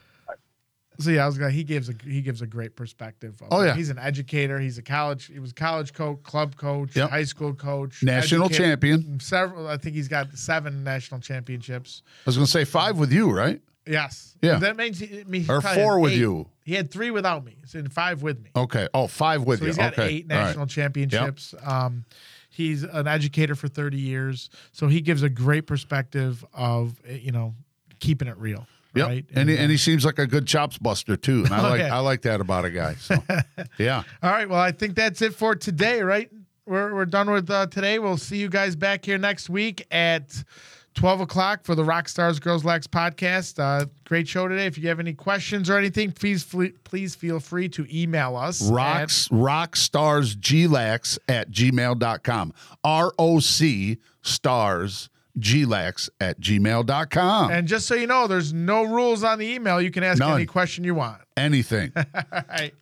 [1.00, 1.52] So yeah, I was gonna.
[1.52, 3.42] He gives a he gives a great perspective.
[3.42, 3.76] of Oh, yeah.
[3.76, 4.60] he's an educator.
[4.60, 5.26] He's a college.
[5.26, 7.10] He was college coach, club coach, Yep.
[7.10, 8.64] high school coach, National educator.
[8.70, 9.20] champion.
[9.20, 9.68] Several.
[9.68, 12.04] I think he's got seven national championships.
[12.06, 13.60] I was going to say five with you, right?
[13.86, 14.38] Yes.
[14.42, 14.60] Yeah.
[14.60, 16.20] That means he, I mean, he Or four with eight.
[16.20, 16.48] you.
[16.64, 17.58] He had three without me.
[17.66, 18.50] So five with me.
[18.56, 18.88] Okay.
[18.94, 19.70] Oh, five with so you.
[19.70, 20.08] he's got okay.
[20.08, 20.46] eight All right.
[20.46, 21.54] national championships.
[21.64, 22.06] Um,
[22.50, 27.32] he's an educator for 30 years, so he gives a great perspective of eh, you
[27.32, 27.56] know
[28.00, 28.66] keeping it real.
[28.96, 29.08] Yep.
[29.08, 29.26] Right.
[29.34, 31.44] And, he, uh, and he seems like a good chops buster too.
[31.46, 31.90] And I like Okay.
[31.90, 32.94] I like that about a guy.
[32.96, 33.16] So
[33.80, 34.04] yeah.
[34.22, 34.48] All right.
[34.48, 36.02] Well, I think that's it for today.
[36.02, 36.30] Right.
[36.66, 38.00] We're we're done with uh, today.
[38.00, 40.44] We'll see you guys back here next week at
[40.94, 43.60] 12 o'clock for the Rock Stars Girls Lax podcast.
[43.60, 44.66] Uh, great show today.
[44.66, 46.46] If you have any questions or anything, please
[46.84, 48.70] please feel free to email us.
[48.70, 52.54] Rocks rock stars glax at gmail.com.
[52.84, 55.10] R O C stars
[55.40, 57.52] glax at gmail.com.
[57.52, 59.82] And just so you know, there's no rules on the email.
[59.82, 60.36] You can ask None.
[60.36, 61.22] any question you want.
[61.36, 61.92] Anything.
[61.98, 62.74] All right.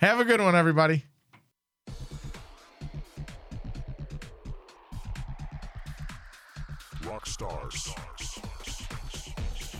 [0.00, 1.04] Have a good one, everybody.
[7.20, 7.94] Rock Stars.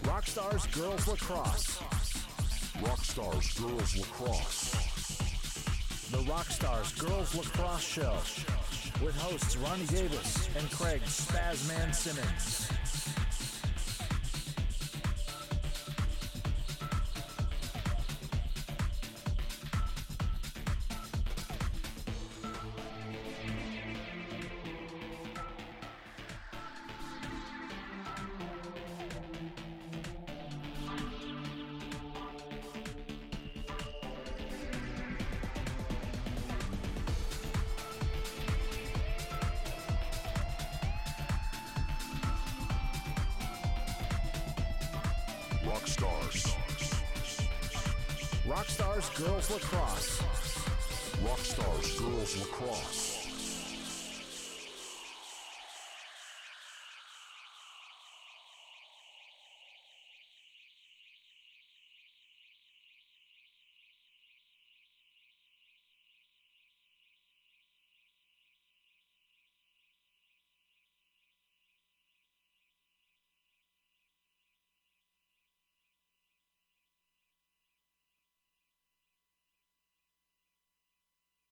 [0.06, 1.80] Rock Stars Girls Lacrosse.
[2.82, 6.10] Rock Stars Girls Lacrosse.
[6.10, 8.12] The Rock Stars Girls Lacrosse Show
[9.02, 12.68] with hosts Ronnie Davis and Craig Spazman Simmons.